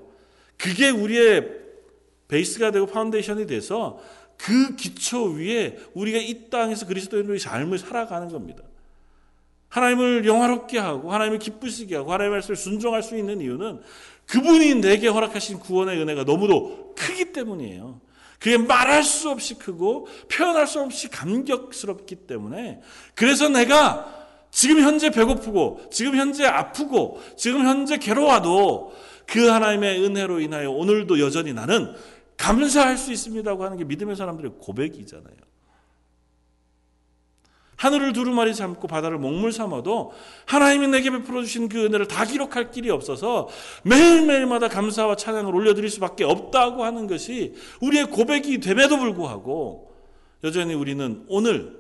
[0.57, 1.58] 그게 우리의
[2.29, 3.99] 베이스가 되고 foundation이 돼서
[4.37, 8.63] 그 기초 위에 우리가 이 땅에서 그리스도인의 삶을 살아가는 겁니다.
[9.67, 13.81] 하나님을 영화롭게 하고 하나님을 기쁘시게 하고 하나님의 말씀을 순종할 수 있는 이유는
[14.25, 17.99] 그분이 내게 허락하신 구원의 은혜가 너무도 크기 때문이에요.
[18.39, 22.79] 그게 말할 수 없이 크고 표현할 수 없이 감격스럽기 때문에
[23.13, 24.17] 그래서 내가
[24.49, 28.93] 지금 현재 배고프고 지금 현재 아프고 지금 현재 괴로워도
[29.25, 31.93] 그 하나님의 은혜로 인하여 오늘도 여전히 나는
[32.39, 35.35] 감사할 수 있습니다고 하는 게 믿음의 사람들의 고백이잖아요.
[37.75, 40.11] 하늘을 두루마리 삼고 바다를 먹물 삼아도
[40.45, 43.47] 하나님이 내게 베풀어 주신 그 은혜를 다 기록할 길이 없어서
[43.83, 49.95] 매일매일마다 감사와 찬양을 올려드릴 수밖에 없다고 하는 것이 우리의 고백이 됨에도 불구하고
[50.43, 51.79] 여전히 우리는 오늘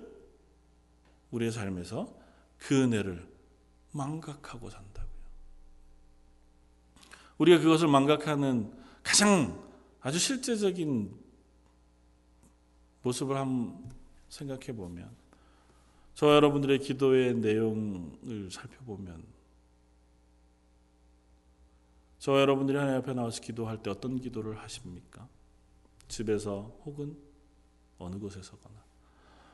[1.31, 2.13] 우리의 삶에서
[2.57, 3.25] 그 은혜를
[3.91, 5.09] 망각하고 산다고요.
[7.39, 8.71] 우리가 그것을 망각하는
[9.03, 9.68] 가장
[10.01, 11.13] 아주 실제적인
[13.03, 13.91] 모습을 한번
[14.29, 15.09] 생각해 보면
[16.15, 19.23] 저와 여러분들의 기도의 내용을 살펴보면
[22.19, 25.27] 저와 여러분들이 하나님 앞에 나와서 기도할 때 어떤 기도를 하십니까?
[26.09, 27.17] 집에서 혹은
[27.97, 28.75] 어느 곳에서거나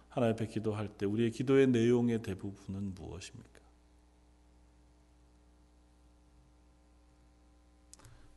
[0.10, 3.65] 하나님 앞에 기도할 때 우리의 기도의 내용의 대부분은 무엇입니까?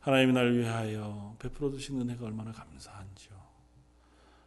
[0.09, 3.37] 하나님이 날 위하여 베풀어 주신 은혜가 얼마나 감사한지요.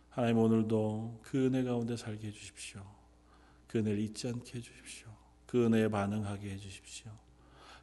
[0.09, 2.81] 하나님 오늘도 그 은혜 가운데 살게 해 주십시오.
[3.67, 5.07] 그 은혜를 잊지 않게 해주십시오.
[5.45, 7.11] 그 은혜에 반응하게 해주십시오.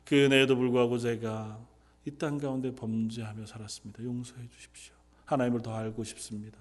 [0.05, 1.64] 그 은혜에도 불구하고 제가
[2.05, 4.03] 이 땅 가운데 범죄하며 살았습니다.
[4.03, 4.97] 용서해 주십시오.
[5.27, 6.59] 하나님을 더 알고 싶습니다.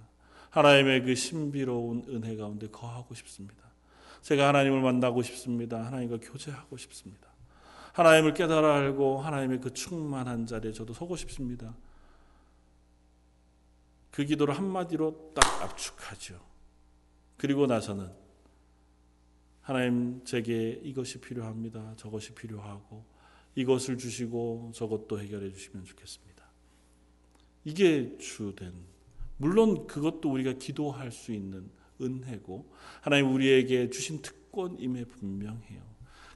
[0.52, 3.64] 하나님의 그 신비로운 은혜 가운데 거하고 싶습니다.
[4.22, 5.84] 제가 하나님을 만나고 싶습니다.
[5.84, 7.27] 하나님과 교제하고 싶습니다.
[7.98, 11.76] 하나님을 깨달아 알고 하나님의 그 충만한 자리에 저도 서고 싶습니다.
[14.12, 16.40] 그 기도를 한마디로 딱 압축하죠.
[17.38, 18.12] 그리고 나서는
[19.62, 21.96] 하나님 제게 이것이 필요합니다.
[21.98, 23.04] 저것이 필요하고
[23.56, 26.46] 이것을 주시고 저것도 해결해 주시면 좋겠습니다.
[27.66, 28.74] 이게 주된
[29.38, 31.68] 물론 그것도 우리가 기도할 수 있는
[32.00, 35.82] 은혜고 하나님 우리에게 주신 특권임에 분명해요.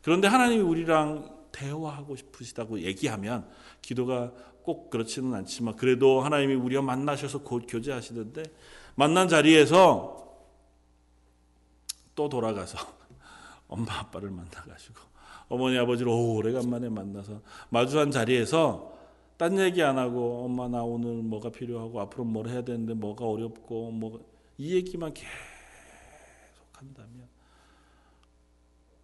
[0.02, 3.50] 그런데 하나님이 우리랑 대화하고 싶으시다고 얘기하면
[3.82, 4.32] 기도가
[4.64, 8.44] 꼭 그렇지는 않지만 그래도 하나님이 우리와 만나셔서 곧 교제하시는데
[8.96, 10.18] 만난 자리에서
[12.16, 12.78] 또 돌아가서
[13.68, 15.00] 엄마 아빠를 만나가지고
[15.50, 18.92] 어머니 아버지를 오래간만에 만나서 마주한 자리에서
[19.38, 23.92] 딴 얘기 안 하고 엄마 나 오늘 뭐가 필요하고 앞으로 뭘 해야 되는데 뭐가 어렵고
[23.92, 24.32] 뭐
[24.62, 25.28] 이 얘기만 계속
[26.74, 27.21] 한다면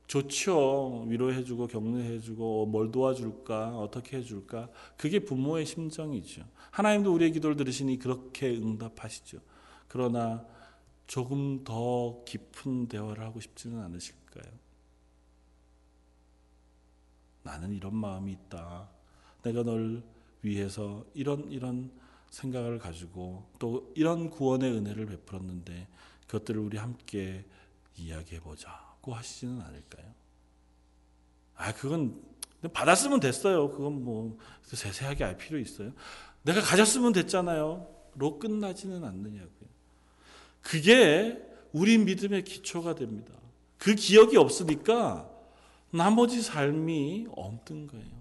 [0.07, 1.05] 좋죠.
[1.07, 6.45] 위로해주고 격려해주고 뭘 도와줄까 어떻게 해줄까 그게 부모의 심정이죠.
[6.71, 9.39] 하나님도 우리의 기도를 들으시니 그렇게 응답하시죠.
[9.87, 10.45] 그러나
[11.07, 14.51] 조금 더 깊은 대화를 하고 싶지는 않으실까요?
[17.43, 18.89] 나는 이런 마음이 있다.
[19.43, 20.03] 내가 널
[20.41, 21.91] 위해서 이런 이런
[22.29, 25.87] 생각을 가지고 또 이런 구원의 은혜를 베풀었는데
[26.27, 27.45] 그것들을 우리 함께
[27.95, 30.05] 이야기해 보자 고 하시지는 않을까요?
[31.55, 32.21] 아, 그건
[32.73, 33.71] 받았으면 됐어요.
[33.71, 35.93] 그건 뭐 세세하게 알 필요 있어요.
[36.41, 37.87] 내가 가졌으면 됐잖아요.
[38.15, 39.69] 로 끝나지는 않느냐고요.
[40.61, 41.41] 그게
[41.71, 43.31] 우리 믿음의 기초가 됩니다.
[43.77, 45.29] 그 기억이 없으니까
[45.89, 48.17] 나머지 삶이 없는 거예요.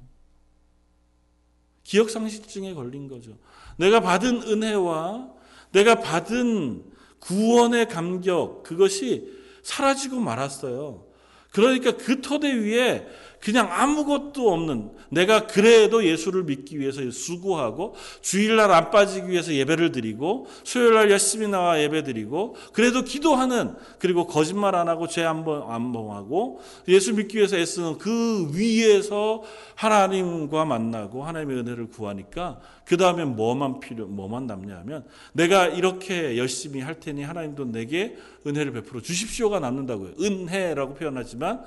[1.83, 3.37] 기억 상실증에 걸린 거죠.
[3.77, 5.35] 내가 받은 은혜와
[5.73, 9.36] 내가 받은 구원의 감격, 그것이
[9.67, 11.05] 사라지고 말았어요.
[11.51, 13.05] 그러니까 그 토대 위에
[13.41, 20.47] 그냥 아무것도 없는 내가 그래도 예수를 믿기 위해서 수고하고 주일날 안 빠지기 위해서 예배를 드리고
[20.65, 27.39] 수요일날 열심히 나와 예배 드리고 그래도 기도하는 그리고 거짓말 안 하고 죄안 범하고 예수 믿기
[27.39, 29.43] 위해서 애쓰는 그 위에서
[29.75, 36.81] 하나님과 만나고 하나님의 은혜를 구하니까 그 다음에 뭐만 필요 뭐만 남냐 하면 내가 이렇게 열심히
[36.81, 38.17] 할 테니 하나님도 내게
[38.47, 40.15] 은혜를 베풀어 주십시오가 남는다고요.
[40.21, 41.65] 은혜라고 표현하지만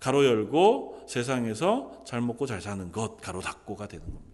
[0.00, 4.30] 가로 열고 세상에서 잘 먹고 잘 사는 것 가로 닫고가 되는 겁니다.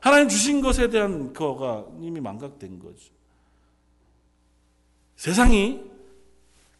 [0.00, 3.12] 하나님 주신 것에 대한 거가 이미 망각된 거죠.
[5.16, 5.82] 세상이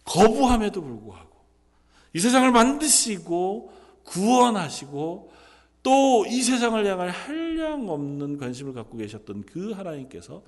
[0.04, 1.30] 거부함에도 불구하고
[2.14, 3.72] 이 세상을 만드시고
[4.04, 5.32] 구원하시고
[5.82, 10.42] 또 이 세상을 향할 한량 없는 관심을 갖고 계셨던 그 하나님께서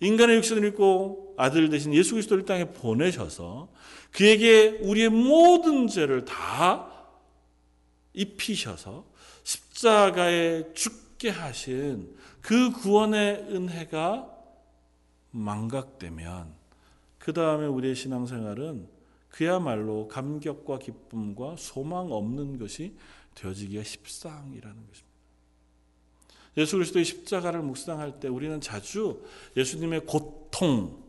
[0.00, 3.68] 인간의 육신을 입고 아들 대신 예수 그리스도를 땅에 보내셔서
[4.12, 6.90] 그에게 우리의 모든 죄를 다
[8.12, 9.04] 입히셔서
[9.44, 14.30] 십자가에 죽게 하신 그 구원의 은혜가
[15.30, 16.54] 망각되면
[17.18, 18.88] 그 다음에 우리의 신앙생활은
[19.28, 22.96] 그야말로 감격과 기쁨과 소망 없는 것이
[23.34, 25.07] 되어지기가 십상이라는 것입니다.
[26.56, 29.22] 예수 그리스도의 십자가를 묵상할 때 우리는 자주
[29.56, 31.04] 예수님의 고통,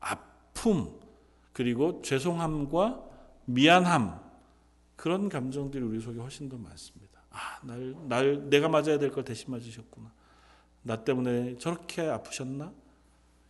[0.00, 1.00] 아픔,
[1.52, 3.02] 그리고 죄송함과
[3.46, 4.20] 미안함
[4.96, 7.20] 그런 감정들이 우리 속에 훨씬 더 많습니다.
[7.30, 10.12] 아, 날, 날 내가 맞아야 될 걸 대신 맞으셨구나.
[10.82, 12.72] 나 때문에 저렇게 아프셨나?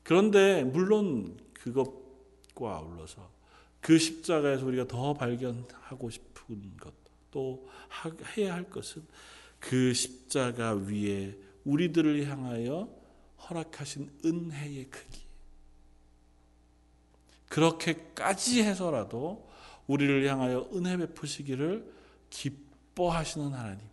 [0.02, 3.30] 그런데 물론 그것과 아울러서
[3.80, 6.92] 그 십자가에서 우리가 더 발견하고 싶은 것,
[7.30, 7.68] 또
[8.36, 9.02] 해야 할 것은
[9.64, 12.86] 그 십자가 위에 우리들을 향하여
[13.48, 15.20] 허락하신 은혜의 크기.
[17.48, 19.48] 그렇게까지 해서라도
[19.86, 21.90] 우리를 향하여 은혜 베푸시기를
[22.28, 23.86] 기뻐하시는 하나님.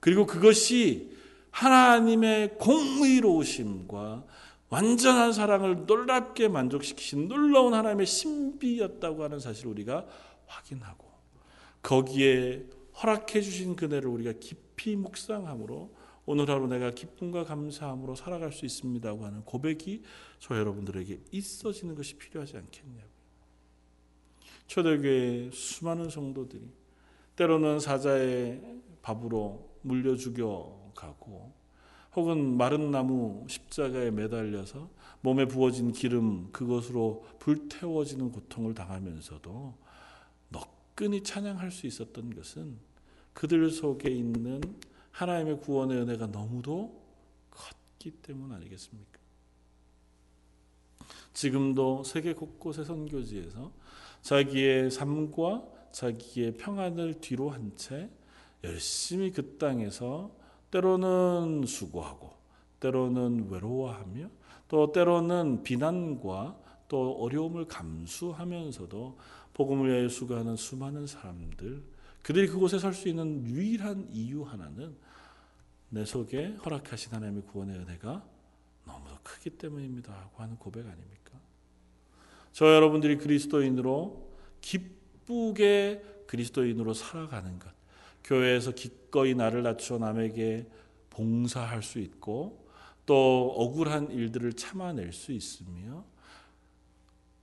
[0.00, 1.16] 그리고 그것이
[1.50, 4.26] 하나님의 공의로우심과
[4.68, 10.06] 완전한 사랑을 놀랍게 만족시키신 놀라운 하나님의 신비였다고 하는 사실을 우리가
[10.46, 11.08] 확인하고
[11.80, 12.66] 거기에
[13.02, 14.34] 허락해 주신 그네를 우리가
[14.80, 20.02] 깊이 묵상함으로 오늘 하루 내가 기쁨과 감사함으로 살아갈 수 있습니다고 하는 고백이
[20.38, 23.10] 저 여러분들에게 있어지는 것이 필요하지 않겠냐고.
[24.66, 26.62] 초대교회 수많은 성도들이
[27.36, 28.62] 때로는 사자의
[29.02, 31.52] 밥으로 물려 죽여 가고
[32.14, 34.88] 혹은 마른 나무 십자가에 매달려서
[35.20, 39.74] 몸에 부어진 기름 그것으로 불태워지는 고통을 당하면서도
[40.48, 42.89] 너끈히 찬양할 수 있었던 것은
[43.40, 44.60] 그들 속에 있는
[45.12, 47.00] 하나님의 구원의 은혜가 너무도
[47.48, 49.18] 컸기 때문 아니겠습니까?
[51.32, 53.72] 지금도 세계 곳곳의 선교지에서
[54.20, 58.10] 자기의 삶과 자기의 평안을 뒤로 한 채
[58.62, 60.30] 열심히 그 땅에서
[60.70, 62.34] 때로는 수고하고
[62.78, 64.28] 때로는 외로워하며
[64.68, 69.16] 또 때로는 비난과 또 어려움을 감수하면서도
[69.54, 74.96] 복음을 위하여 수고하는 수많은 사람들 그들이 그곳에 설 수 있는 유일한 이유 하나는
[75.88, 78.24] 내 속에 허락하신 하나님의 구원의 은혜가
[78.86, 80.30] 너무도 크기 때문입니다.
[80.36, 81.38] 하는 고백 아닙니까?
[82.52, 87.70] 저 여러분들이 그리스도인으로 기쁘게 그리스도인으로 살아가는 것.
[88.24, 90.68] 교회에서 기꺼이 나를 낮추어 남에게
[91.10, 92.68] 봉사할 수 있고
[93.06, 96.04] 또 억울한 일들을 참아낼 수 있으며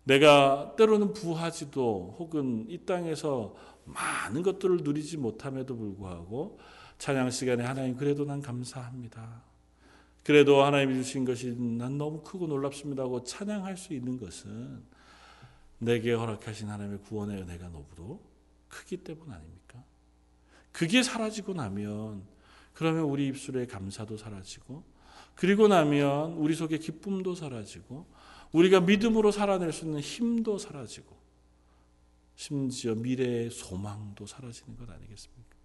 [0.05, 3.55] 내가 때로는 부하지도 혹은 이 땅에서
[3.87, 6.59] 많은 것들을 누리지 못함에도 불구하고
[6.97, 9.43] 찬양 시간에 하나님 그래도 난 감사합니다.
[10.23, 14.83] 그래도 하나님이 주신 것이 난 너무 크고 놀랍습니다 하고 찬양할 수 있는 것은
[15.79, 18.21] 내게 허락하신 하나님의 구원의 은혜가 너무도
[18.67, 19.83] 크기 때문 아닙니까?
[20.71, 22.23] 그게 사라지고 나면
[22.73, 24.83] 그러면 우리 입술에 감사도 사라지고
[25.35, 28.05] 그리고 나면 우리 속에 기쁨도 사라지고
[28.51, 31.16] 우리가 믿음으로 살아낼 수 있는 힘도 사라지고
[32.37, 35.57] 심지어 미래의 소망도 사라지는 것 아니겠습니까?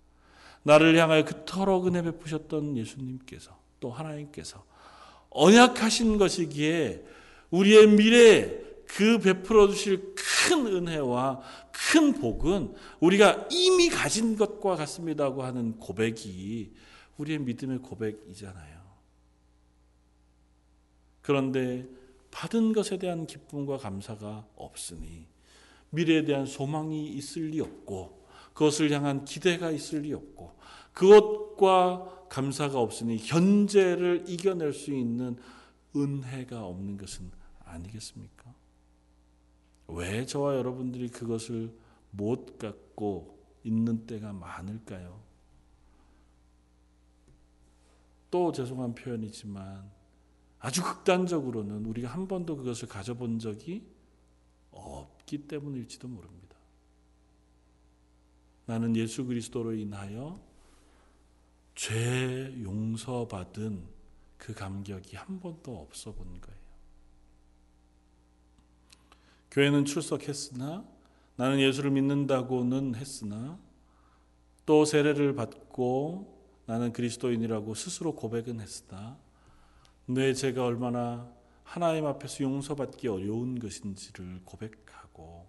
[0.62, 4.64] 나를 향하여 그토록 은혜 베푸셨던 예수님께서 또 하나님께서
[5.28, 7.04] 언약하신 것이기에
[7.50, 11.42] 우리의 미래 그 베풀어 주실 큰 은혜와
[11.72, 16.72] 큰 복은 우리가 이미 가진 것과 같습니다고 하는 고백이
[17.18, 18.80] 우리의 믿음의 고백이잖아요.
[21.20, 21.86] 그런데
[22.30, 25.31] 받은 것에 대한 기쁨과 감사가 없으니
[25.92, 30.52] 미래에 대한 소망이 있을 리 없고 그것을 향한 기대가 있을 리 없고
[30.92, 35.36] 그것과 감사가 없으니 현재를 이겨낼 수 있는
[35.94, 37.30] 은혜가 없는 것은
[37.60, 38.54] 아니겠습니까?
[39.88, 41.74] 왜 저와 여러분들이 그것을
[42.10, 45.20] 못 갖고 있는 때가 많을까요?
[48.30, 49.90] 또 죄송한 표현이지만
[50.58, 53.86] 아주 극단적으로는 우리가 한 번도 그것을 가져본 적이
[54.70, 56.56] 없 기 때문일지도 모릅니다.
[58.66, 60.40] 나는 예수 그리스도로 인하여
[61.74, 63.82] 죄 용서받은
[64.38, 66.62] 그 감격이 한 번도 없어 본 거예요.
[69.50, 70.84] 교회는 출석했으나
[71.36, 73.58] 나는 예수를 믿는다고는 했으나
[74.64, 79.18] 또 세례를 받고 나는 그리스도인이라고 스스로 고백은 했으나
[80.06, 81.30] 내 죄가 얼마나
[81.64, 85.46] 하나님 앞에서 용서받기 어려운 것인지를 고백하고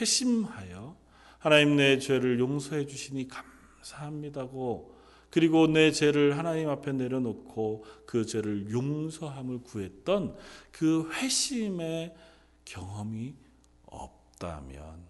[0.00, 0.96] 회심하여
[1.38, 4.96] 하나님 내 죄를 용서해 주시니 감사합니다고
[5.30, 10.36] 그리고 내 죄를 하나님 앞에 내려놓고 그 죄를 용서함을 구했던
[10.72, 12.14] 그 회심의
[12.64, 13.34] 경험이
[13.86, 15.06] 없다면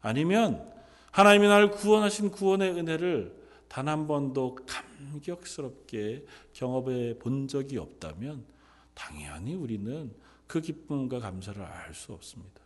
[0.00, 0.72] 아니면
[1.10, 3.41] 하나님이 나를 구원하신 구원의 은혜를
[3.72, 8.44] 단 한 번도 감격스럽게 경험해 본 적이 없다면
[8.92, 10.14] 당연히 우리는
[10.46, 12.60] 그 기쁨과 감사를 알 수 없습니다.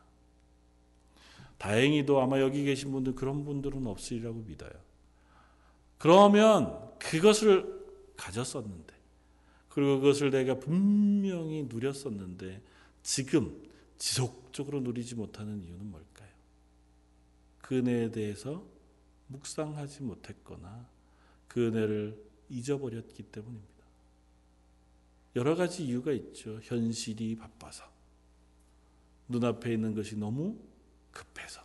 [1.59, 4.73] 다행히도 아마 여기 계신 분들 그런 분들은 없으리라고 믿어요.
[5.99, 7.87] 그러면 그것을
[8.17, 8.93] 가졌었는데
[9.69, 12.61] 그리고 그것을 내가 분명히 누렸었는데
[13.05, 13.63] 지금
[13.97, 16.31] 지속적으로 누리지 못하는 이유는 뭘까요?
[17.59, 18.65] 그 은혜에 대해서
[19.29, 20.96] 묵상하지 못했거나
[21.57, 23.87] 그 은혜를 잊어버렸기 때문입니다.
[25.37, 26.61] 여러 가지 이유가 있죠.
[26.63, 27.91] 현실이 바빠서.
[29.29, 30.59] 눈앞에 있는 것이 너무
[31.11, 31.63] 급해서.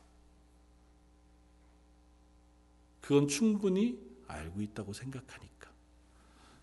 [3.02, 5.70] 그건 충분히 알고 있다고 생각하니까.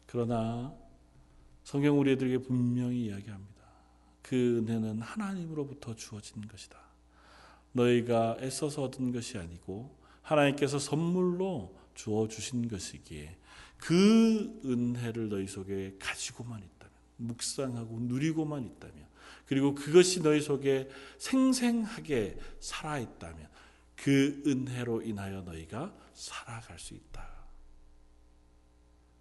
[0.07, 0.75] 그러나
[1.65, 3.63] 성경 우리 애들에게 분명히 이야기합니다.
[4.23, 6.79] 그 은혜는 하나님으로부터 주어진 것이다.
[7.73, 13.37] 너희가 애써서 얻은 것이 아니고 하나님께서 선물로 주어 주신 것이기에
[13.77, 19.09] 그 은혜를 너희 속에 가지고만 있다면 묵상하고 누리고만 있다면
[19.47, 20.89] 그리고 그것이 너희 속에
[21.19, 23.49] 생생하게 살아 있다면
[23.97, 27.29] 그 은혜로 인하여 너희가 살아갈 수 있다.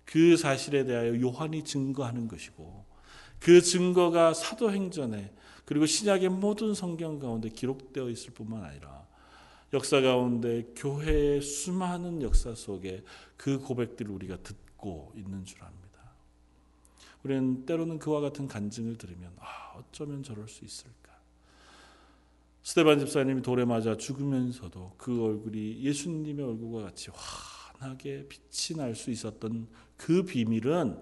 [0.06, 2.86] 그 사실에 대하여 요한이 증거하는 것이고
[3.40, 5.34] 그 증거가 사도행전에
[5.66, 9.07] 그리고 신약의 모든 성경 가운데 기록되어 있을 뿐만 아니라
[9.74, 13.04] 역사 가운데 교회의 수많은 역사 속에
[13.36, 15.88] 그 고백들을 우리가 듣고 있는 줄 압니다.
[17.24, 21.18] 우리는 때로는 그와 같은 간증을 들으면 아, 어쩌면 저럴 수 있을까?
[22.64, 29.68] 스테반 집사님이 돌에 맞아 죽으면서도 그 얼굴이 예수님의 얼굴과 같이 환하게 빛이 날 수 있었던
[29.98, 31.02] 그 비밀은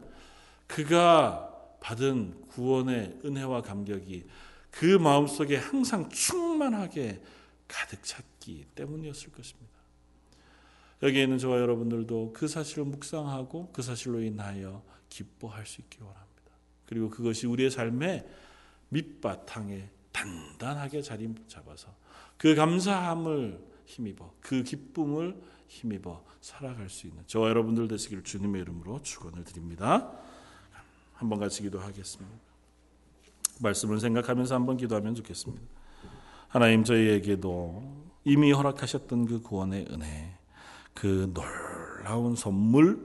[0.67, 1.51] 그가
[1.81, 4.25] 받은 구원의 은혜와 감격이
[4.71, 7.21] 그 마음속에 항상 충만하게
[7.67, 9.73] 가득 찼 기 때문이었을 것입니다.
[11.01, 16.51] 여기에 있는 저와 여러분들도 그 사실을 묵상하고 그 사실로 인하여 기뻐할 수 있기 원합니다.
[16.85, 18.27] 그리고 그것이 우리의 삶의
[18.89, 21.93] 밑바탕에 단단하게 자리 잡아서
[22.37, 29.43] 그 감사함을 힘입어 그 기쁨을 힘입어 살아갈 수 있는 저와 여러분들 되시기를 주님의 이름으로 축원을
[29.43, 30.11] 드립니다.
[31.13, 32.37] 한번 같이 기도하겠습니다.
[33.59, 35.63] 말씀을 생각하면서 한번 기도하면 좋겠습니다.
[36.47, 40.35] 하나님 저희에게도 이미 허락하셨던 그 구원의 은혜,
[40.95, 42.99] 그 놀라운 선물,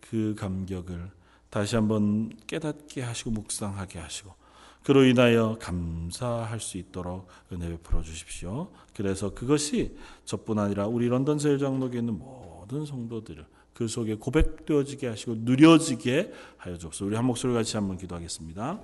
[0.00, 1.10] 그 감격을
[1.48, 4.34] 다시 한번 깨닫게 하시고 묵상하게 하시고
[4.82, 8.68] 그로 인하여 감사할 수 있도록 은혜 베풀어 주십시오.
[8.94, 15.36] 그래서 그것이 저뿐 아니라 우리 런던 세일 장로교에 있는 모든 성도들을 그 속에 고백되어지게 하시고
[15.38, 17.06] 누려지게 하여 주옵소서.
[17.06, 18.80] 우리 한 목소리 같이 한번 기도하겠습니다.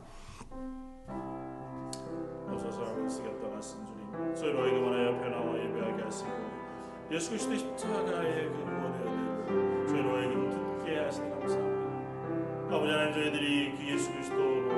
[7.11, 14.13] 예수 그리스도의 십자가의 그 구원의 저희 너희에게 듣게 하시니 감사합니다 아버지 하나님 저희들이 그 예수
[14.13, 14.71] 그리스도로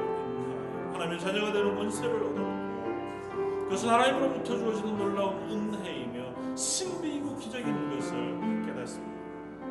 [0.93, 9.13] 하나님의 자녀가 되는 권세를 얻었고 그것은 하나님으로부터 주어지는 놀라운 은혜이며 신비이고 기적인 것을 깨닫습니다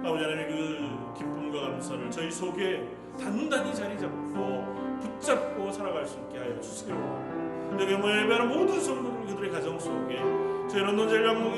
[0.04, 2.88] 아버지 하나님의 그 기쁨과 감사를 저희 속에
[3.20, 7.84] 단단히 자리 잡고 붙잡고 살아갈 수 있게 하여 주시기를 원합니다.
[7.84, 10.18] 여기 모여 예배하는 모든 성도들 그들의 가정 속에
[10.70, 11.56] 저희 런던 제일장로교